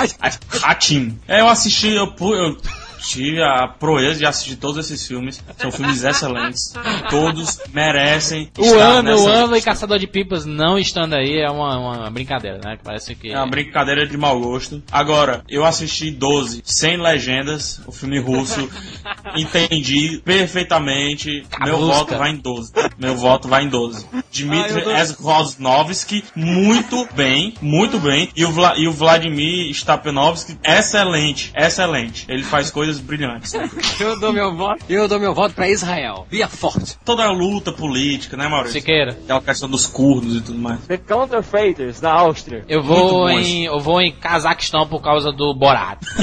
[0.60, 1.20] Katin.
[1.28, 2.58] É, eu assisti, eu, pu- eu
[3.00, 5.44] tive a proeza de assistir todos esses filmes.
[5.58, 6.74] São filmes excelentes.
[7.10, 9.62] Todos merecem O estar ano, o ano e.
[9.62, 12.78] Caçador de Pipas não estando aí é uma, uma brincadeira, né?
[12.78, 13.32] Que parece que.
[13.32, 14.82] É uma brincadeira de mau gosto.
[14.92, 18.70] Agora, eu assisti 12 sem legendas, o filme russo.
[19.36, 21.46] entendi perfeitamente.
[21.64, 22.74] Meu voto vai em 12.
[22.98, 24.06] Meu voto vai em 12.
[24.32, 24.84] Dmitry
[25.20, 28.30] Rosnovsky, muito bem, muito bem.
[28.36, 32.26] E o, Vla- e o Vladimir Stapenovski, excelente, excelente.
[32.28, 33.54] Ele faz coisas atores brilhantes.
[33.54, 33.70] né?
[34.00, 34.84] Eu dou meu voto.
[34.90, 36.26] Eu dou meu voto pra Israel.
[36.30, 36.98] Via forte.
[37.04, 38.80] Toda a luta política, né, Maurício?
[38.80, 39.18] Siqueira.
[39.24, 40.80] Aquela questão dos curdos e tudo mais.
[40.88, 42.64] The Counterfeiters, da Áustria.
[42.68, 43.66] Eu vou em.
[43.66, 46.00] Eu vou em Cazaquistão por causa do Borat.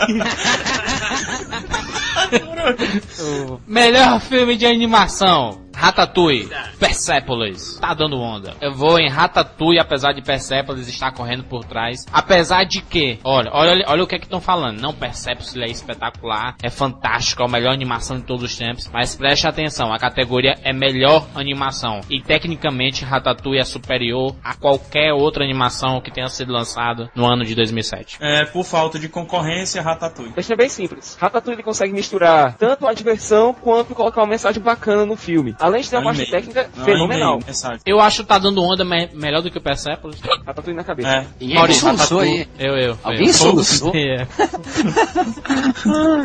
[3.66, 5.60] Melhor filme de animação.
[5.80, 8.54] Ratatouille, Persepolis, tá dando onda.
[8.60, 12.04] Eu vou em Ratatouille, apesar de Persepolis estar correndo por trás.
[12.12, 14.78] Apesar de que, olha, olha, olha o que é que estão falando.
[14.78, 18.90] Não, Persepolis é espetacular, é fantástico, é a melhor animação de todos os tempos.
[18.92, 22.00] Mas preste atenção, a categoria é melhor animação.
[22.10, 27.42] E tecnicamente Ratatouille é superior a qualquer outra animação que tenha sido lançada no ano
[27.42, 28.18] de 2007.
[28.20, 30.34] É, por falta de concorrência, Ratatouille.
[30.34, 31.16] Deixa bem simples.
[31.18, 35.54] Ratatouille ele consegue misturar tanto a diversão quanto colocar uma mensagem bacana no filme.
[35.70, 37.40] Além de ter uma Um parte técnica Não, fenomenal.
[37.86, 40.20] Eu acho que tá dando onda me- melhor do que o Persepolis.
[40.46, 41.08] Ratatouille na cabeça.
[41.08, 41.26] É.
[41.38, 42.48] Quem é Maurício, soluçou aí?
[42.58, 42.98] Eu, eu.
[43.02, 43.92] Alguém soluçou?
[43.94, 44.26] É.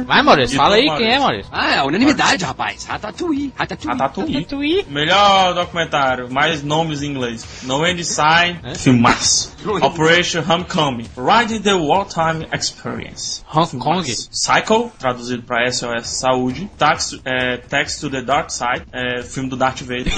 [0.06, 1.52] Vai, Maurício, fala aí quem é, Maurício.
[1.52, 2.86] Ah, é unanimidade, rapaz.
[2.86, 3.54] Ratatouille.
[3.56, 4.00] Ratatouille.
[4.00, 4.86] Ratatouille.
[4.90, 7.46] Melhor documentário, mais nomes em inglês.
[7.64, 8.76] No End Sign, É?
[8.76, 9.54] filmaço.
[9.82, 13.44] Operation Homecoming, Riding the Wartime Experience.
[13.52, 13.78] Hong.
[13.80, 14.04] Kong.
[14.32, 16.70] Psycho, traduzido para SOS Saúde.
[16.78, 20.14] Tax, é, Text to the Dark Side, é, filme do Darth Vader.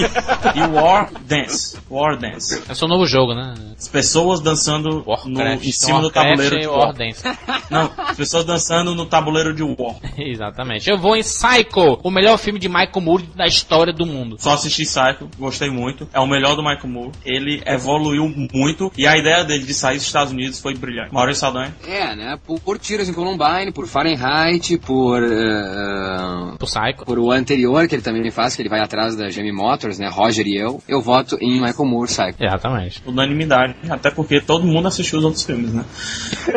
[0.56, 1.78] e War Dance.
[1.90, 2.64] War Dance.
[2.70, 3.54] É seu novo jogo, né?
[3.78, 6.78] As pessoas dançando no, em cima do tabuleiro de War.
[6.88, 7.24] War Dance.
[7.70, 9.96] Não, as pessoas dançando no tabuleiro de War.
[10.18, 10.90] Exatamente.
[10.90, 14.38] Eu vou em Psycho, o melhor filme de Michael Moore da história do mundo.
[14.40, 16.08] Só assisti Psycho, gostei muito.
[16.14, 17.12] É o melhor do Michael Moore.
[17.26, 21.14] Ele evoluiu muito e a ideia dele de sair dos Estados Unidos foi brilhante.
[21.14, 21.76] Maurício Saldanha.
[21.88, 22.38] É, né?
[22.46, 25.24] Por, por tiros em Columbine, por Fahrenheit, por.
[25.24, 27.06] eh, Pro Psycho.
[27.06, 30.10] por o anterior que ele também faz, que ele vai atrás da Jamie Motors, né?
[30.10, 30.82] Roger e eu.
[30.88, 32.36] Eu voto em Michael Moore, Psycho.
[32.40, 33.02] Exatamente.
[33.06, 33.76] Unanimidade.
[33.90, 35.86] Até porque todo mundo assistiu os outros filmes, né?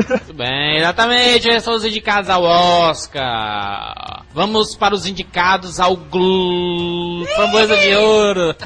[0.09, 1.49] Muito bem, exatamente.
[1.49, 4.25] Esses são os indicados ao Oscar.
[4.33, 7.27] Vamos para os indicados ao Glu...
[7.35, 8.55] Framboesa de Ouro.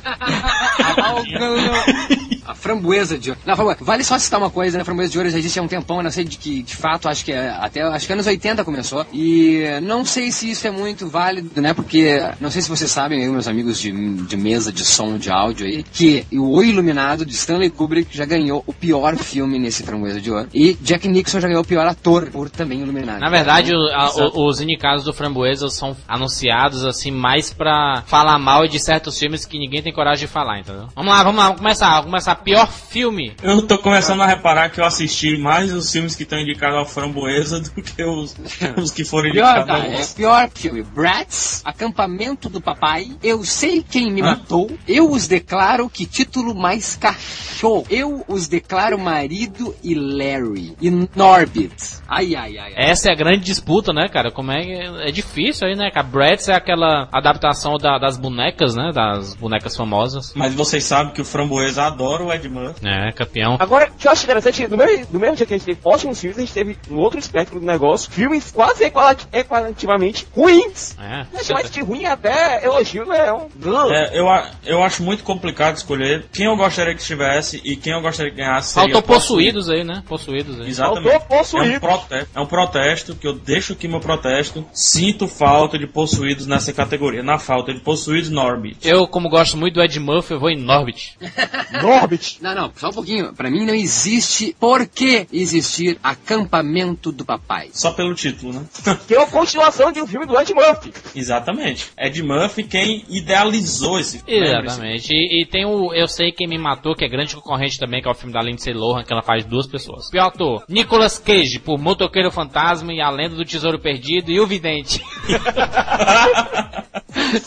[2.47, 3.41] A framboesa de ouro.
[3.47, 4.83] Não, framboesa- vale só citar uma coisa, né?
[4.83, 6.77] A framboesa de ouro já existe há um tempão, eu não sei de que, de
[6.77, 9.07] fato, acho que é até acho que anos 80 começou.
[9.13, 11.73] E não sei se isso é muito válido, né?
[11.75, 13.91] Porque não sei se vocês sabem, aí, meus amigos de,
[14.25, 18.63] de mesa de som, de áudio aí, que o Iluminado de Stanley Kubrick já ganhou
[18.67, 20.49] o pior filme nesse framboesa de ouro.
[20.55, 23.21] E Jack Nixon já ganhou o pior ator por também Iluminado.
[23.21, 28.39] Na verdade, o- a- o- os indicados do Framboesa são anunciados assim mais pra falar
[28.39, 30.89] mal de certos filmes que ninguém tem coragem de falar, entendeu?
[30.95, 31.91] Vamos lá, vamos lá, vamos começar.
[31.97, 32.34] Vamos começar.
[32.37, 33.35] Pior filme.
[33.43, 36.87] Eu tô começando a reparar que eu assisti mais os filmes que estão indicados ao
[36.87, 38.35] Framboesa do que os,
[38.77, 40.83] os que foram Pior, indicados tá, ao é pior filme.
[40.83, 46.97] Bratz, Acampamento do Papai, Eu Sei Quem Me Matou, Eu Os Declaro Que Título Mais
[46.97, 51.75] Cachorro, Eu Os Declaro Marido e Larry, e Norbit.
[52.09, 52.73] Ai, ai, ai.
[52.77, 52.91] ai.
[52.91, 54.31] Essa é a grande disputa, né, cara?
[54.31, 56.07] Como é que é difícil aí, né, cara?
[56.07, 58.91] Bratz é aquela adaptação da- das bonecas, né?
[58.93, 60.33] Das bonecas famosas.
[60.35, 62.87] Mas vocês sabem que o Framboesa adora o Ed Murphy.
[62.87, 63.57] É, campeão.
[63.61, 65.79] Agora, o que eu acho interessante, no mesmo, no mesmo dia que a gente teve
[65.85, 68.85] ótimos filmes, a gente teve no outro espectro do negócio, filmes quase
[69.33, 70.97] equalativamente ruins.
[70.99, 71.27] É.
[71.33, 73.27] Mas mais de ruim até elogio, né?
[73.29, 73.49] É um...
[73.93, 77.93] É, eu, a- eu acho muito complicado escolher quem eu gostaria que estivesse e quem
[77.93, 78.73] eu gostaria que ganhasse.
[78.75, 79.55] seria Faltou Possuído.
[79.59, 80.03] possuídos aí, né?
[80.09, 80.69] Possuídos aí.
[80.69, 81.11] Exatamente.
[81.11, 81.75] Faltou Possuídos.
[81.75, 84.65] É um, protesto, é um protesto que eu deixo aqui meu protesto.
[84.73, 87.23] Sinto falta de possuídos nessa categoria.
[87.23, 88.79] Na falta de possuídos, Norbit.
[88.87, 91.17] Eu, como gosto muito do Ed Murphy, eu vou em Norbit.
[91.83, 92.14] Norbit.
[92.41, 93.33] Não, não, só um pouquinho.
[93.35, 97.71] Pra mim não existe por que existir Acampamento do Papai.
[97.73, 98.65] Só pelo título, né?
[99.07, 100.93] Que é uma continuação de um filme do Ed Murphy.
[101.15, 101.87] Exatamente.
[101.99, 104.47] Ed Murphy quem idealizou esse filme.
[104.47, 105.13] Exatamente.
[105.13, 108.09] E, e tem o Eu Sei Quem Me Matou, que é grande concorrente também, que
[108.09, 110.11] é o filme da Lindsay Lohan, que ela faz duas pessoas.
[110.11, 114.47] Pior ator, Nicolas Cage, por Motoqueiro Fantasma e A Lenda do Tesouro Perdido e O
[114.47, 115.03] Vidente.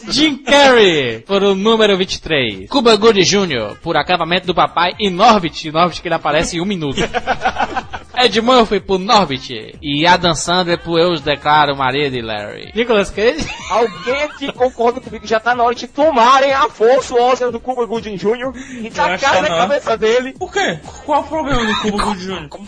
[0.10, 2.70] Jim Carrey, por o número 23.
[2.70, 6.66] Cuba Gooding Jr., por Acampamento do Papai e Norbit, Norbit que ele aparece em um
[6.66, 6.98] minuto.
[8.20, 12.72] Ed Murphy por Norbit e Adam Sandler por Eu os Declaro Maria de Larry.
[12.74, 13.48] Nicolas Cage?
[13.70, 17.52] Alguém aqui concorda comigo que já tá na hora de tomarem a força o Oscar
[17.52, 18.52] do Cuba Gooding Jr.
[18.82, 20.34] e acho tacar que na cabeça dele.
[20.34, 20.80] Por quê?
[21.06, 22.48] Qual o problema do Cuba Gooding Jr.?
[22.50, 22.68] Como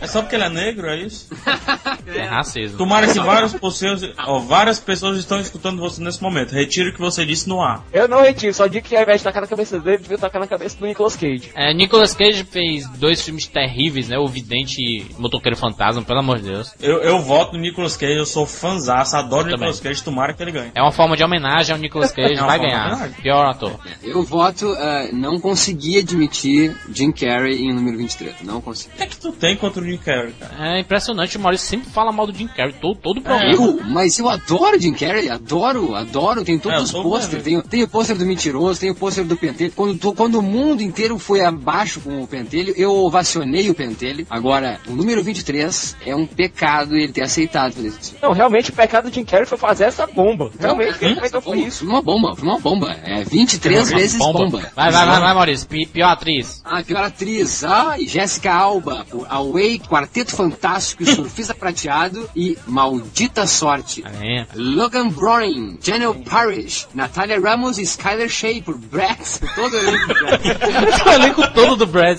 [0.00, 1.28] É só porque ele é negro, é isso?
[2.08, 2.78] É racismo.
[2.78, 6.52] Tomara que vários pessoas, ó, várias pessoas estão escutando você nesse momento.
[6.52, 7.84] Retire o que você disse no ar.
[7.92, 10.40] Eu não retiro, só digo que ao invés de tacar na cabeça dele, devia tacar
[10.40, 11.50] na cabeça do Nicolas Cage.
[11.54, 14.18] É, Nicolas Cage fez dois filmes terríveis, né?
[14.18, 16.72] O Vidente e Motoqueiro Fantasma, pelo amor de Deus.
[16.80, 20.42] Eu, eu voto no Nicolas Cage, eu sou fãzaço, adoro Eu Nicolas Cage, tomara que
[20.42, 20.70] ele ganhe.
[20.74, 23.10] É uma forma de homenagem ao Nicolas Cage, É vai ganhar.
[23.22, 23.78] Pior ator.
[24.02, 28.36] Eu voto, ah, não consegui admitir Jim Carrey em número 23.
[28.42, 28.94] Não consegui.
[28.94, 30.76] O que é que tu tem contra o Jim Carrey, cara?
[30.76, 33.52] É impressionante, o Maurício sempre fala mal do Jim Carrey, todo, todo o programa.
[33.52, 33.80] Eu?
[33.84, 36.44] Mas eu adoro Jim Carrey, adoro, adoro.
[36.44, 37.44] Tem todos É, os pôsteres.
[37.44, 39.72] Tem, tem o pôster do Mentiroso, tem o pôster do Pentelho.
[39.74, 44.26] Quando, quando o mundo inteiro foi abaixo com o Pentelho, eu ovacionei o Pentelho.
[44.30, 48.14] Agora, o número 23 é um pecado ele ter aceitado fazer isso.
[48.20, 50.50] Não, realmente o pecado de Jim Carrey foi fazer essa bomba.
[50.58, 51.80] Realmente, o que ele foi isso.
[51.80, 52.92] Foi uma bomba, foi uma bomba.
[53.04, 54.58] É 23 vezes bomba.
[54.74, 55.68] Vai, vai, vai, vai, Maurício.
[55.68, 56.60] Pi- pior atriz.
[56.64, 57.64] Ah, pior atriz.
[57.64, 64.04] Ah, e Jéssica Alba, por Away, Quarteto Fantástico, Surfista Prateado e Maldita Sorte.
[64.22, 64.46] É.
[64.54, 69.40] Logan Browning, Daniel Parrish, Natalia Ramos e Skyler Shea por Brax.
[69.54, 70.44] Todo elenco Brax.
[71.06, 72.18] o elenco todo do Brad.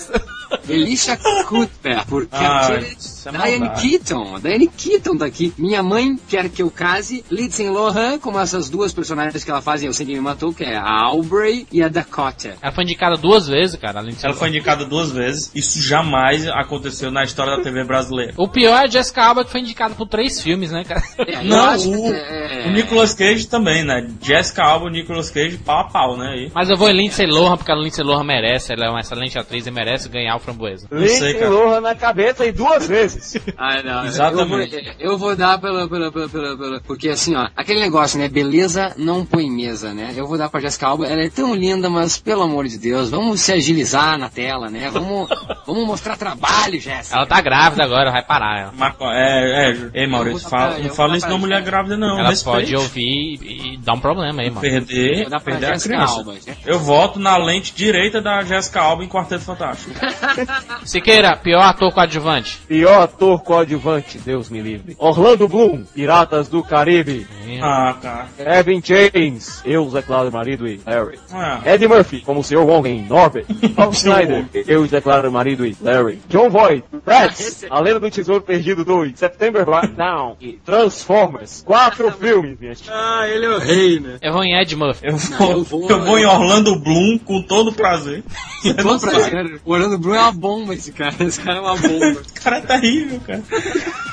[0.68, 2.96] Elisha Cuthbert por Ah, Captivity.
[3.38, 3.88] Isso é Diane maldade.
[3.88, 4.40] Keaton.
[4.40, 5.52] Diane Keaton tá aqui.
[5.58, 7.24] Minha mãe quer que eu case.
[7.30, 10.64] Lindsay Lohan, como essas duas personagens que ela faz Eu Sei Quem Me Matou, que
[10.64, 12.56] é a Aubrey e a Dakota.
[12.60, 17.10] Ela foi indicada duas vezes, cara, ser Ela foi indicada duas vezes, isso jamais aconteceu
[17.10, 18.32] na história da TV brasileira.
[18.36, 21.02] O pior é a Jessica Alba, que foi indicada por três filmes, né, cara?
[21.18, 24.08] É, Não, o, que é- o Nicolas Cage também, né?
[24.22, 26.30] Jessica Alba e Nicolas Cage pau a pau, né?
[26.30, 26.50] aí.
[26.54, 29.38] Mas eu vou em Lindsay Lohan, porque a Lindsay Lohan merece, ela é uma excelente
[29.38, 30.86] atriz e merece ganhar o framboesa.
[30.90, 31.44] Lindsay.
[31.48, 33.19] Lohan na cabeça e duas vezes.
[33.56, 34.06] Ah, não.
[34.06, 34.74] Exatamente.
[34.74, 38.18] Eu vou, eu vou dar pela, pela, pela, pela, pela- Porque assim, ó, aquele negócio,
[38.18, 38.28] né?
[38.28, 40.12] Beleza não põe mesa, né?
[40.16, 41.06] Eu vou dar pra Jessica Alba.
[41.06, 44.88] Ela é tão linda, mas pelo amor de Deus, vamos se agilizar na tela, né?
[44.90, 45.28] Vamos,
[45.66, 47.16] vamos mostrar trabalho, Jéssica.
[47.16, 48.72] Ela tá grávida agora, vai parar ela.
[48.76, 52.30] Marco, é, é, ei Maurício, fala, pra- não fala isso pra- mulher grávida não, Ela
[52.30, 52.58] respeite.
[52.60, 54.60] pode ouvir e, e dar um problema aí, mano.
[54.60, 56.14] Perder, Vou dar pra perder a Jessica criança.
[56.14, 56.32] Alba.
[56.34, 56.56] né?
[56.66, 59.90] Eu voto na lente direita da Jessica Alba em Quarteto Fantástico.
[60.84, 62.58] Siqueira, pior ator coadjuvante.
[62.68, 64.94] Pior ator coadjuvante, Deus me livre.
[64.98, 67.26] Orlando Bloom, Piratas do Caribe.
[67.62, 68.28] ah, cara.
[68.36, 71.18] Kevin James, eu, Zé Claro, marido e Larry.
[71.32, 72.58] Ah, Ed Murphy, como o Sr.
[72.58, 73.44] Wong em Norbert.
[73.74, 76.20] Paul Snyder, eu declaro marido e Larry.
[76.28, 79.64] John Voight, Bratz, A Lenda do Tesouro Perdido 2, September
[79.96, 81.62] Down e Transformers.
[81.64, 82.74] Quatro filmes, minha.
[82.88, 84.18] Ah, ele é o rei, né?
[84.20, 85.06] Eu vou em Ed Murphy.
[85.06, 88.22] eu vou, eu vou- eu vou em Orlando Bloom com todo prazer.
[88.64, 89.12] Não Bom sabe.
[89.30, 89.60] prazer.
[89.64, 91.14] O Orlando Bloom é uma bomba, esse cara.
[91.20, 92.20] Esse cara é uma bomba.
[92.40, 93.42] O cara é terrível, cara.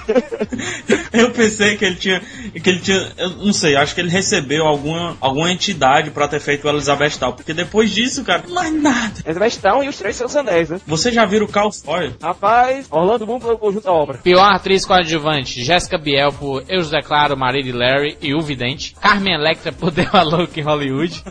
[1.14, 2.20] Eu pensei que ele tinha.
[2.20, 3.12] que ele tinha.
[3.18, 7.18] Eu não sei, acho que ele recebeu alguma, alguma entidade pra ter feito o Elizabeth
[7.20, 7.34] Tal.
[7.34, 9.14] Porque depois disso, cara, mais nada.
[9.26, 10.80] Elizabeth Town e os Três Seus Anéis, né?
[10.86, 12.14] Você já viu o Cal Foy?
[12.22, 14.18] Rapaz, Orlando Bloom foi o conjunto da obra.
[14.20, 18.96] Pior atriz coadjuvante, Jessica Biel por Eu os Declaro, Marido e Larry e O Vidente.
[19.02, 21.24] Carmen Electra por Deu a Louca em Hollywood.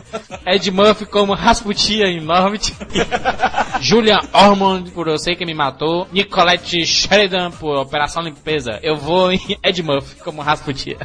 [0.45, 2.75] Ed Murphy como Rasputia em Norbit.
[3.79, 6.07] Julia Ormond por Eu Sei Que Me Matou.
[6.11, 8.66] Nicolette Sheridan por Operação Limpeza.
[8.83, 10.97] Eu vou em Ed Murphy como Rasputia.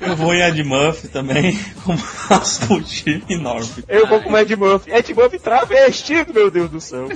[0.00, 1.98] Eu vou em Ed Murphy também, como
[2.28, 3.84] Rasputin e Norbit.
[3.88, 4.90] Eu vou com Ed Murphy.
[4.92, 7.08] Ed Murphy travestido, meu Deus do céu.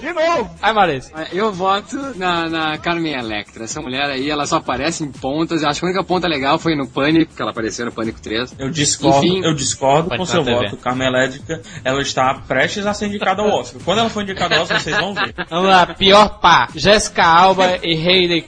[0.00, 0.50] De novo.
[0.60, 1.12] Ai, Maurício.
[1.32, 3.64] Eu voto na, na Carmen Electra.
[3.64, 5.62] Essa mulher aí, ela só aparece em pontas.
[5.62, 8.20] Eu acho que a única ponta legal foi no Pânico, que ela apareceu no Pânico
[8.20, 8.54] 3.
[8.58, 9.44] Eu discordo, Enfim.
[9.44, 10.56] eu discordo com seu TV.
[10.56, 10.76] voto.
[10.78, 13.80] Carmen Elétrica, ela está prestes a ser indicada ao Oscar.
[13.84, 15.34] Quando ela for indicada ao Oscar, vocês vão ver.
[15.48, 16.70] Vamos lá, pior par.
[16.74, 18.42] Jessica Alba e Hayley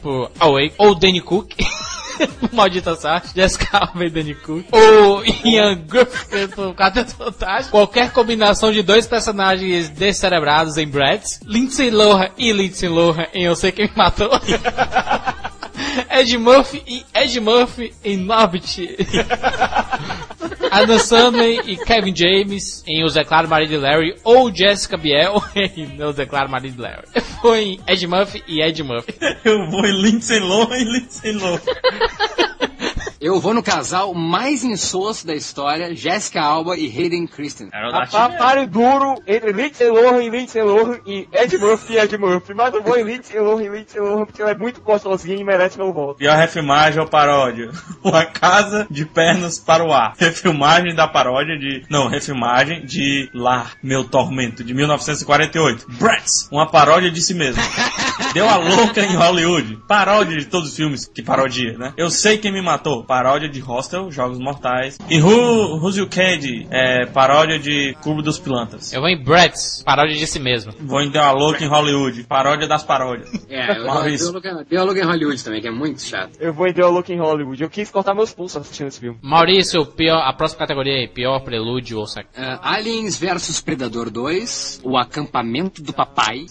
[0.00, 0.74] Por Awake.
[0.78, 1.54] Ou Danny Cook.
[2.52, 3.30] Maldita sorte.
[3.34, 4.66] Jessica Alba e Danny Cook.
[4.70, 7.70] Ou Ian Griffith por Quarteto Fantástico.
[7.70, 11.40] Qualquer combinação de dois personagens descerebrados em Bratz.
[11.44, 14.30] Lindsay Lohan e Lindsay Lohan em Eu Sei Quem Me Matou.
[16.10, 18.96] Ed Murphy e Ed Murphy em Norbit.
[20.74, 26.02] Adam Sandler e Kevin James em Os Declaro Marido de Larry ou Jessica Biel em
[26.02, 27.06] Os Declaro Marido de Larry.
[27.40, 29.14] Foi em Ed Murphy e Ed Murphy.
[29.44, 31.60] Eu vou em Lindsay Lohan e Lindsay Lohan.
[33.24, 37.70] Eu vou no casal mais insosso da história, Jessica Alba e Hayden Christensen.
[38.36, 42.52] Páreo duro entre Lindsay Lohan e Lindsay Lohan e Ed Murphy e Ed Murphy.
[42.52, 45.42] Mas eu vou em Lindsay Lohan e Lindsay Lohan porque ela é muito gostosinha e
[45.42, 46.18] merece meu voto.
[46.18, 47.70] Pior refilmagem ou paródia?
[48.04, 50.12] Uma casa de pernas para o ar.
[50.18, 51.82] Refilmagem da paródia de.
[51.88, 55.86] Não, refilmagem de Lá, Meu Tormento, de 1948.
[55.98, 57.62] Bratz, uma paródia de si mesmo.
[58.34, 59.78] Deu a louca em Hollywood.
[59.88, 61.94] Paródia de todos os filmes que parodia, né?
[61.96, 63.02] Eu sei quem me matou.
[63.14, 64.98] Paródia de Hostel, Jogos Mortais.
[65.08, 68.92] E Who, Who's You Candy, é, paródia de Clube dos Pilantras.
[68.92, 70.72] Eu vou em Bratz, paródia de si mesmo.
[70.80, 73.30] Vou em The Look em Hollywood, paródia das paródias.
[73.48, 74.32] É, eu Maurício.
[74.68, 76.32] Biólogo em Hollywood também, que é muito chato.
[76.40, 77.62] Eu vou em The Look in Hollywood.
[77.62, 79.16] Eu quis cortar meus pulsos assistindo esse filme.
[79.22, 82.26] Maurício, pior, a próxima categoria aí, pior prelúdio ou sac...
[82.36, 86.46] Uh, Aliens vs Predador 2, O Acampamento do Papai,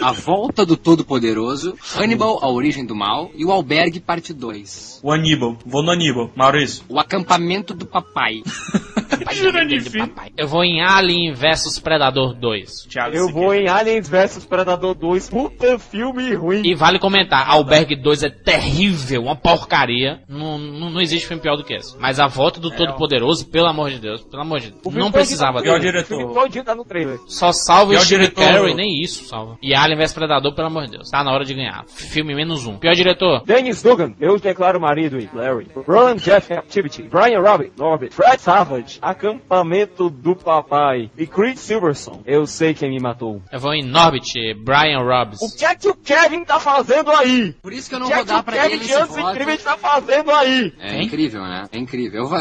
[0.00, 4.98] A Volta do Todo-Poderoso, Hannibal, A Origem do Mal e O Albergue Parte 2.
[5.00, 6.30] O Aníbal, vou no Aníbal.
[6.34, 6.84] Maurício.
[6.88, 8.42] O Acampamento do Papai.
[10.36, 12.86] Eu vou em Alien vs Predador 2.
[12.88, 15.30] Thiago Eu vou em Aliens vs Predador 2.
[15.30, 16.62] Puta filme ruim.
[16.64, 20.20] E vale comentar, Albergue 2 é terrível, uma porcaria.
[20.28, 21.96] Não, não, não existe filme pior do que esse.
[21.98, 24.94] Mas a volta do Todo-Poderoso, pelo amor de Deus, pelo amor de Deus.
[24.94, 25.80] Não precisava trailer.
[25.80, 26.14] diretor.
[26.14, 27.18] O filme todinho tá no trailer.
[27.26, 28.28] Só salva o Steve.
[28.30, 29.58] Carey, nem isso salva.
[29.62, 31.10] E Alien vs Predador, pelo amor de Deus.
[31.10, 31.84] Tá na hora de ganhar.
[31.86, 32.76] Filme menos um.
[32.76, 33.42] Pior diretor.
[33.44, 35.68] Dennis Dugan, eu declaro marido e Larry.
[35.86, 37.02] Roland Jeff Activity.
[37.02, 38.14] Brian Robbie, Norbit.
[38.14, 41.10] Fred Savage, Acampamento do Papai.
[41.16, 43.42] E Creed Silverson, eu sei quem me matou.
[43.52, 44.32] Eu vou em Norbit,
[44.64, 45.40] Brian Robbins.
[45.42, 47.54] O que é que o Kevin tá fazendo aí?
[47.62, 48.78] Por isso que eu O não que é vou que dar o pra Kevin ele
[48.78, 49.30] de esse Anos voto.
[49.30, 50.72] Incríveis tá fazendo aí?
[50.80, 51.64] É incrível, né?
[51.72, 52.24] É incrível.
[52.24, 52.34] Eu,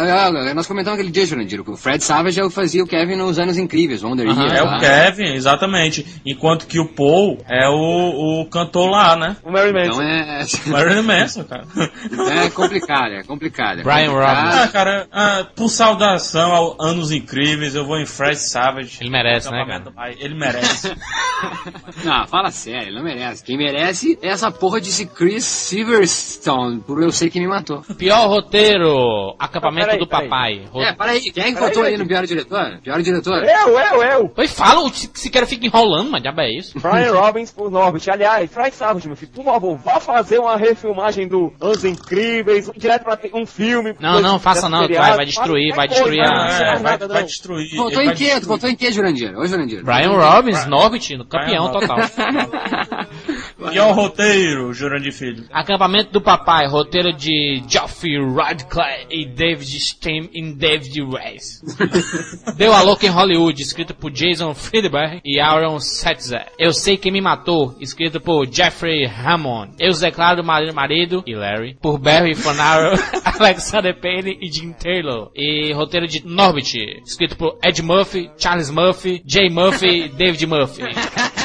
[0.48, 3.38] eu- nós comentamos aquele dia, Jurandir, que o Fred Savage eu fazia o Kevin nos
[3.40, 4.42] anos incríveis, Wonder Aham.
[4.44, 4.60] Years.
[4.60, 4.78] É lá.
[4.78, 6.22] o Kevin, exatamente.
[6.26, 9.36] Enquanto que o Paul é o, o cantor lá, né?
[9.44, 10.02] O Mary Então Manson.
[10.04, 11.66] é, Marilyn Manson, cara.
[12.46, 13.80] é complicado, é complicado.
[13.82, 14.54] é Brian complicado.
[14.64, 18.98] Ah, cara, ah, por saudação ao Anos Incríveis, eu vou em Fred Savage.
[19.02, 20.16] Ele merece, né, Pai.
[20.20, 20.92] Ele merece.
[22.04, 23.44] Não, fala sério, ele não merece.
[23.44, 27.82] Quem merece é essa porra de esse Chris Silverstone, por eu sei que me matou.
[27.98, 30.30] Pior roteiro, Acampamento Peraí, do peraí.
[30.30, 30.66] Papai.
[30.88, 31.98] É, para aí, quem é que Peraí, votou ali peraí.
[31.98, 32.80] no pior diretor?
[32.82, 33.44] Pior diretor?
[33.44, 34.32] Eu, eu, eu.
[34.36, 36.80] Oi, fala, o se se quer fica enrolando, mas diabo é isso?
[36.80, 38.10] Brian Robbins por Norbit.
[38.10, 43.04] Aliás, Fred Savage, meu filho, por favor, vá fazer uma refilmagem do Anos Incríveis, direto
[43.04, 43.96] pra ter um filme.
[44.00, 47.24] Não, não, faça não, vai- vai destruir, vai destruir a- É, não vai, nada, vai
[47.24, 47.76] destruir.
[47.76, 48.26] Votou em quê?
[48.26, 48.48] Destruir.
[48.48, 49.38] votou em quê, Jurandir?
[49.38, 49.84] Oi, Jurandir.
[49.84, 51.98] Brian Robbins, Norbit, campeão total.
[53.58, 55.46] Pior roteiro, Jurandir Filho.
[55.52, 61.62] Acampamento do Papai, roteiro de Geoffrey Radcliffe e David Stein e David Weiss.
[62.56, 66.46] Deu a louca em Hollywood, escrito por Jason Friedberg e Aaron Setzer.
[66.60, 69.74] Eu sei quem me matou, escrito por Jeffrey Hammond.
[69.80, 72.98] Eu declaro marido, marido e Larry, por Barry Fonaro,
[73.40, 75.32] Alexander Payne e Jim Taylor.
[75.36, 80.84] E roteiro de Norbit, escrito por Ed Murphy, Charles Murphy, Jay Murphy e David Murphy.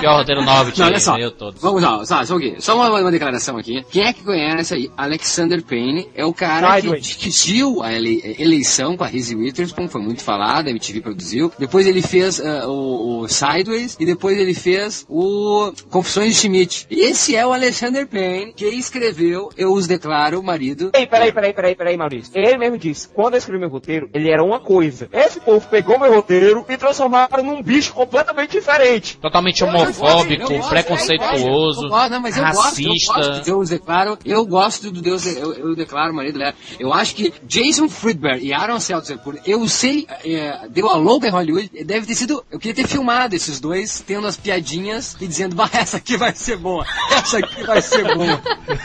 [0.00, 1.16] Pior roteiro Norbit, Não, olha só.
[1.60, 2.56] Vamos lá, só, só, aqui.
[2.58, 3.84] só uma, uma declaração aqui.
[3.90, 4.90] Quem é que conhece aí?
[4.96, 10.00] Alexander Payne é o cara que dirigiu a ele- eleição com a Reese Witherspoon, foi
[10.00, 11.52] muito falado, a MTV produziu.
[11.58, 16.86] Depois ele fez ah, o, o Sideways e depois ele fez o Confissões de Schmidt.
[16.90, 20.90] Esse é o Alexander Payne que escreveu Eu os declaro marido.
[20.94, 22.32] Ei, peraí, peraí, peraí, peraí, Maurício.
[22.34, 25.08] Ele mesmo disse, quando eu escrevi meu roteiro, ele era uma coisa.
[25.12, 29.18] Esse povo pegou meu roteiro e transformaram num bicho completamente diferente.
[29.18, 33.14] Totalmente Eu homofóbico, gosto, preconceituoso, eu gosto, não, mas eu gosto, eu racista.
[33.14, 36.54] gosto de Deus declaro, eu gosto do Deus, eu, eu declaro marido dela.
[36.78, 41.30] Eu acho que Jason Friedberg e Aaron Seltzer, eu sei, é, deu a louca em
[41.30, 45.54] Hollywood, deve ter sido, eu queria ter filmado esses dois, tendo as piadinhas e dizendo,
[45.54, 48.40] bah, essa aqui vai ser boa, essa aqui vai ser boa.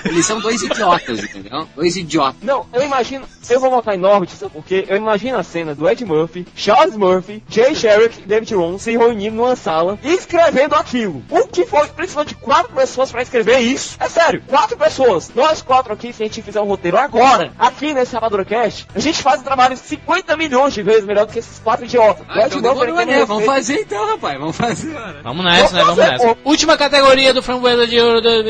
[0.06, 1.68] Eles são dois idiotas, entendeu?
[1.76, 2.42] Dois idiotas.
[2.42, 4.86] Não, eu imagino, eu vou votar em Norbit, sabe por quê?
[4.88, 8.92] Eu imagino a cena do Ed Murphy, Charles Murphy, Jay Sherrick e David Ron se
[8.92, 11.24] reunindo numa sala e escrevendo aquilo.
[11.30, 13.98] O que foi, precisou de quatro pessoas pra escrever isso?
[14.00, 15.32] É sério, quatro pessoas.
[15.36, 19.00] Nós quatro aqui, se a gente fizer um roteiro agora, aqui nesse Rapadura Cast, a
[19.00, 22.26] gente faz um trabalho 50 milhões de vezes melhor do que esses quatro idiotas.
[22.30, 23.24] Ah, então tem né?
[23.24, 24.96] um Vamos fazer então, rapaz, vamos fazer.
[25.24, 25.82] Vamos nessa, né?
[25.84, 26.38] Vamos nessa.
[26.44, 28.22] Última categoria do Framboesa de Ouro.
[28.22, 28.46] do-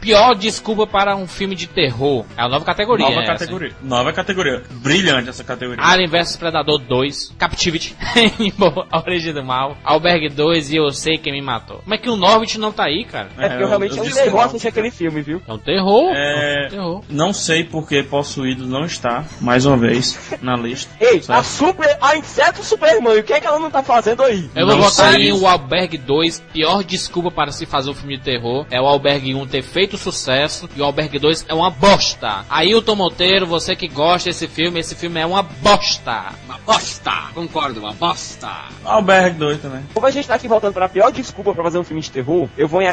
[0.00, 2.24] Pior desculpa para um filme de terror.
[2.36, 3.06] É a nova categoria.
[3.08, 3.72] Nova essa, categoria.
[3.82, 4.62] Nova categoria.
[4.70, 5.82] Brilhante essa categoria.
[5.84, 7.96] Alien vs Predador 2, Captivity,
[8.56, 11.55] Boa, A Origem do Mal, Albergue 2 e Eu Sei Quem Me Matou.
[11.60, 13.28] Como é que o Norbit não tá aí, cara?
[13.38, 14.40] É porque eu realmente eu não sei não.
[14.40, 15.42] assistir aquele filme, viu?
[15.46, 16.12] É um terror.
[16.14, 17.04] É, É um terror.
[17.08, 20.90] Não sei porque Possuído não está, mais uma vez, na lista.
[21.00, 21.30] Ei, Certo.
[21.38, 24.48] a super, a inseto Superman, o que é que ela não tá fazendo aí?
[24.54, 25.28] Eu vou Não sei.
[25.28, 26.40] em O Albergue 2.
[26.52, 29.96] Pior desculpa para se fazer um filme de terror é o Albergue 1 ter feito
[29.96, 32.44] sucesso e o Albergue 2 é uma bosta.
[32.48, 36.32] Ailton Monteiro, você que gosta desse filme, esse filme é uma bosta.
[36.46, 37.12] Uma bosta.
[37.34, 38.48] Concordo, uma bosta.
[38.84, 39.82] Alberg 2 também.
[39.92, 42.48] Como a gente tá aqui voltando pra pior desculpa pra fazer um filme de terror,
[42.56, 42.86] eu vou em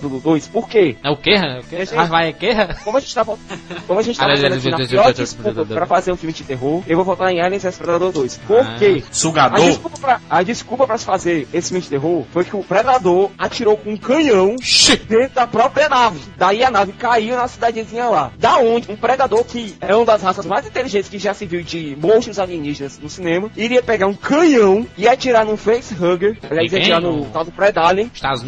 [0.00, 0.48] do 2.
[0.48, 0.96] Por quê?
[1.02, 1.30] É o quê?
[1.32, 1.78] É o quê?
[1.84, 2.50] Gente- Ah, vai, é quê?
[2.84, 6.12] Como a gente tá, como a gente tá voltando aqui na pior desculpa pra fazer
[6.12, 8.36] um filme de terror, eu vou voltar em Aliens vs Predador 2.
[8.46, 8.76] Por Ah.
[8.78, 9.02] quê?
[9.08, 9.60] A Sugador.
[9.60, 13.30] desculpa, pra, a desculpa pra se fazer esse filme de terror foi que o Predador
[13.38, 14.56] atirou com um canhão
[15.08, 16.20] dentro da própria nave.
[16.36, 18.30] Daí a nave caiu na cidadezinha lá.
[18.38, 21.62] Da onde um Predador, que é uma das raças mais inteligentes que já se viu
[21.62, 26.78] de monstros alienígenas no cinema, iria pegar um canhão e atirar num facehugger, aliás, ia
[26.78, 27.87] atirar no tal do Predalien,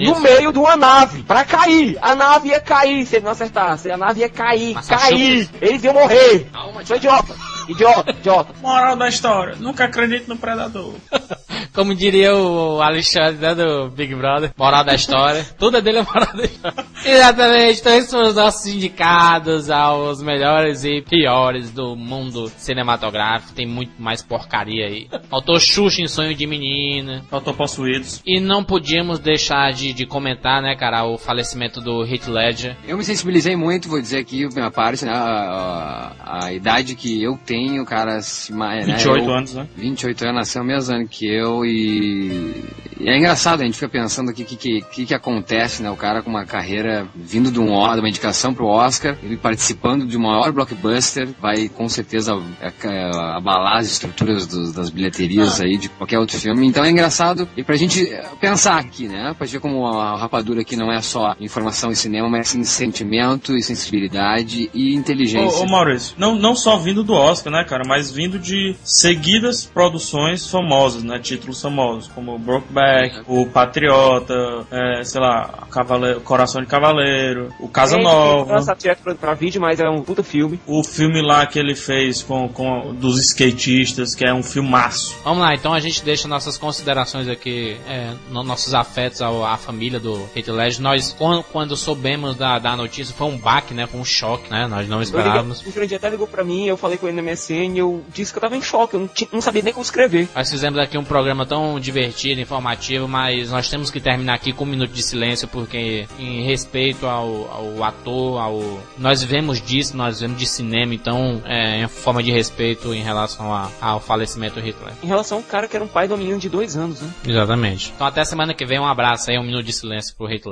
[0.05, 1.99] No meio de uma nave, pra cair.
[2.01, 3.91] A nave ia cair se ele não acertasse.
[3.91, 5.49] A nave ia cair, cair.
[5.61, 6.49] Eles iam morrer.
[6.85, 7.35] Sou idiota.
[7.71, 8.53] Idiota, idiota.
[8.61, 9.57] Moral da história.
[9.59, 10.95] Nunca acredito no Predador.
[11.73, 15.47] Como diria o Alexandre né, do Big Brother, moral da história.
[15.57, 16.85] Tudo é dele é moral da história.
[17.05, 23.53] Exatamente, então esses foram os nossos indicados aos melhores e piores do mundo cinematográfico.
[23.55, 25.09] Tem muito mais porcaria aí.
[25.29, 27.25] Faltou Xuxa em Sonho de Menina.
[27.31, 28.21] Faltou possuídos.
[28.27, 32.77] E não podíamos deixar de, de comentar, né, cara, o falecimento do Heath Ledger.
[32.87, 35.13] Eu me sensibilizei muito, vou dizer aqui, minha parte, né?
[35.13, 39.69] A, a- a idade que eu tenho, cara, se né, 28 eu- anos, né?
[39.77, 42.65] 28 anos, nasceu o mesmo ano que eu e,
[43.01, 45.91] e é engraçado, a gente fica pensando o que, que, que, que acontece, né?
[45.91, 50.07] O cara com uma carreira vindo de um de uma indicação pro Oscar, ele participando
[50.07, 55.61] de um maior blockbuster, vai com certeza é, é, abalar as estruturas dos- das bilheterias
[55.61, 56.67] aí de qualquer outro filme.
[56.67, 59.35] Então é engraçado e pra gente é, pensar aqui, né?
[59.37, 63.57] Pra ver como a rapadura aqui não é só informação e cinema, mas sim sentimento
[63.57, 65.61] e sensibilidade e inteligência.
[65.61, 69.65] Ô, ô Maurício, não, não só vindo do Oscar, né, cara, mas vindo de seguidas
[69.65, 74.35] produções famosas, né, títulos famosos, como Brokeback, o Patriota,
[74.71, 79.61] é, sei lá, Cavaleiro, Coração de Cavaleiro, o Casa Nova, Lança direto pra, pra vídeo,
[79.61, 80.61] mas é um puta filme.
[80.67, 85.17] o filme lá que ele fez com, com dos skatistas, que é um filmaço.
[85.25, 89.57] Vamos lá, então a gente deixa nossas considerações aqui, é, no- nossos afetos ao- à
[89.57, 90.83] família do Heath Ledger.
[90.83, 94.67] Nós, quando, quando soubemos da, da notícia, foi um baque, né, foi um choque, né,
[94.69, 95.59] nós não esperávamos.
[95.59, 98.33] liguei, o Jurandir até ligou pra mim, eu falei com ele no MSN, eu disse
[98.33, 100.29] que eu tava em choque, eu não, ti- não sabia nem como escrever.
[100.35, 104.65] Nós fizemos aqui um programa tão divertido, informativo, mas nós temos que terminar aqui com
[104.65, 108.81] um minuto de silêncio, porque em respeito ao, ao ator, ao.
[108.99, 113.53] Nós vivemos disso, nós vivemos de cinema, então é em forma de respeito em relação
[113.55, 114.93] a- ao falecimento do Hitler.
[115.03, 117.11] Em relação ao cara que era um pai de uma menina de dois anos, né?
[117.27, 117.93] Exatamente.
[117.95, 120.47] Então até semana que vem, um abraço aí, um minuto de silêncio pro Heath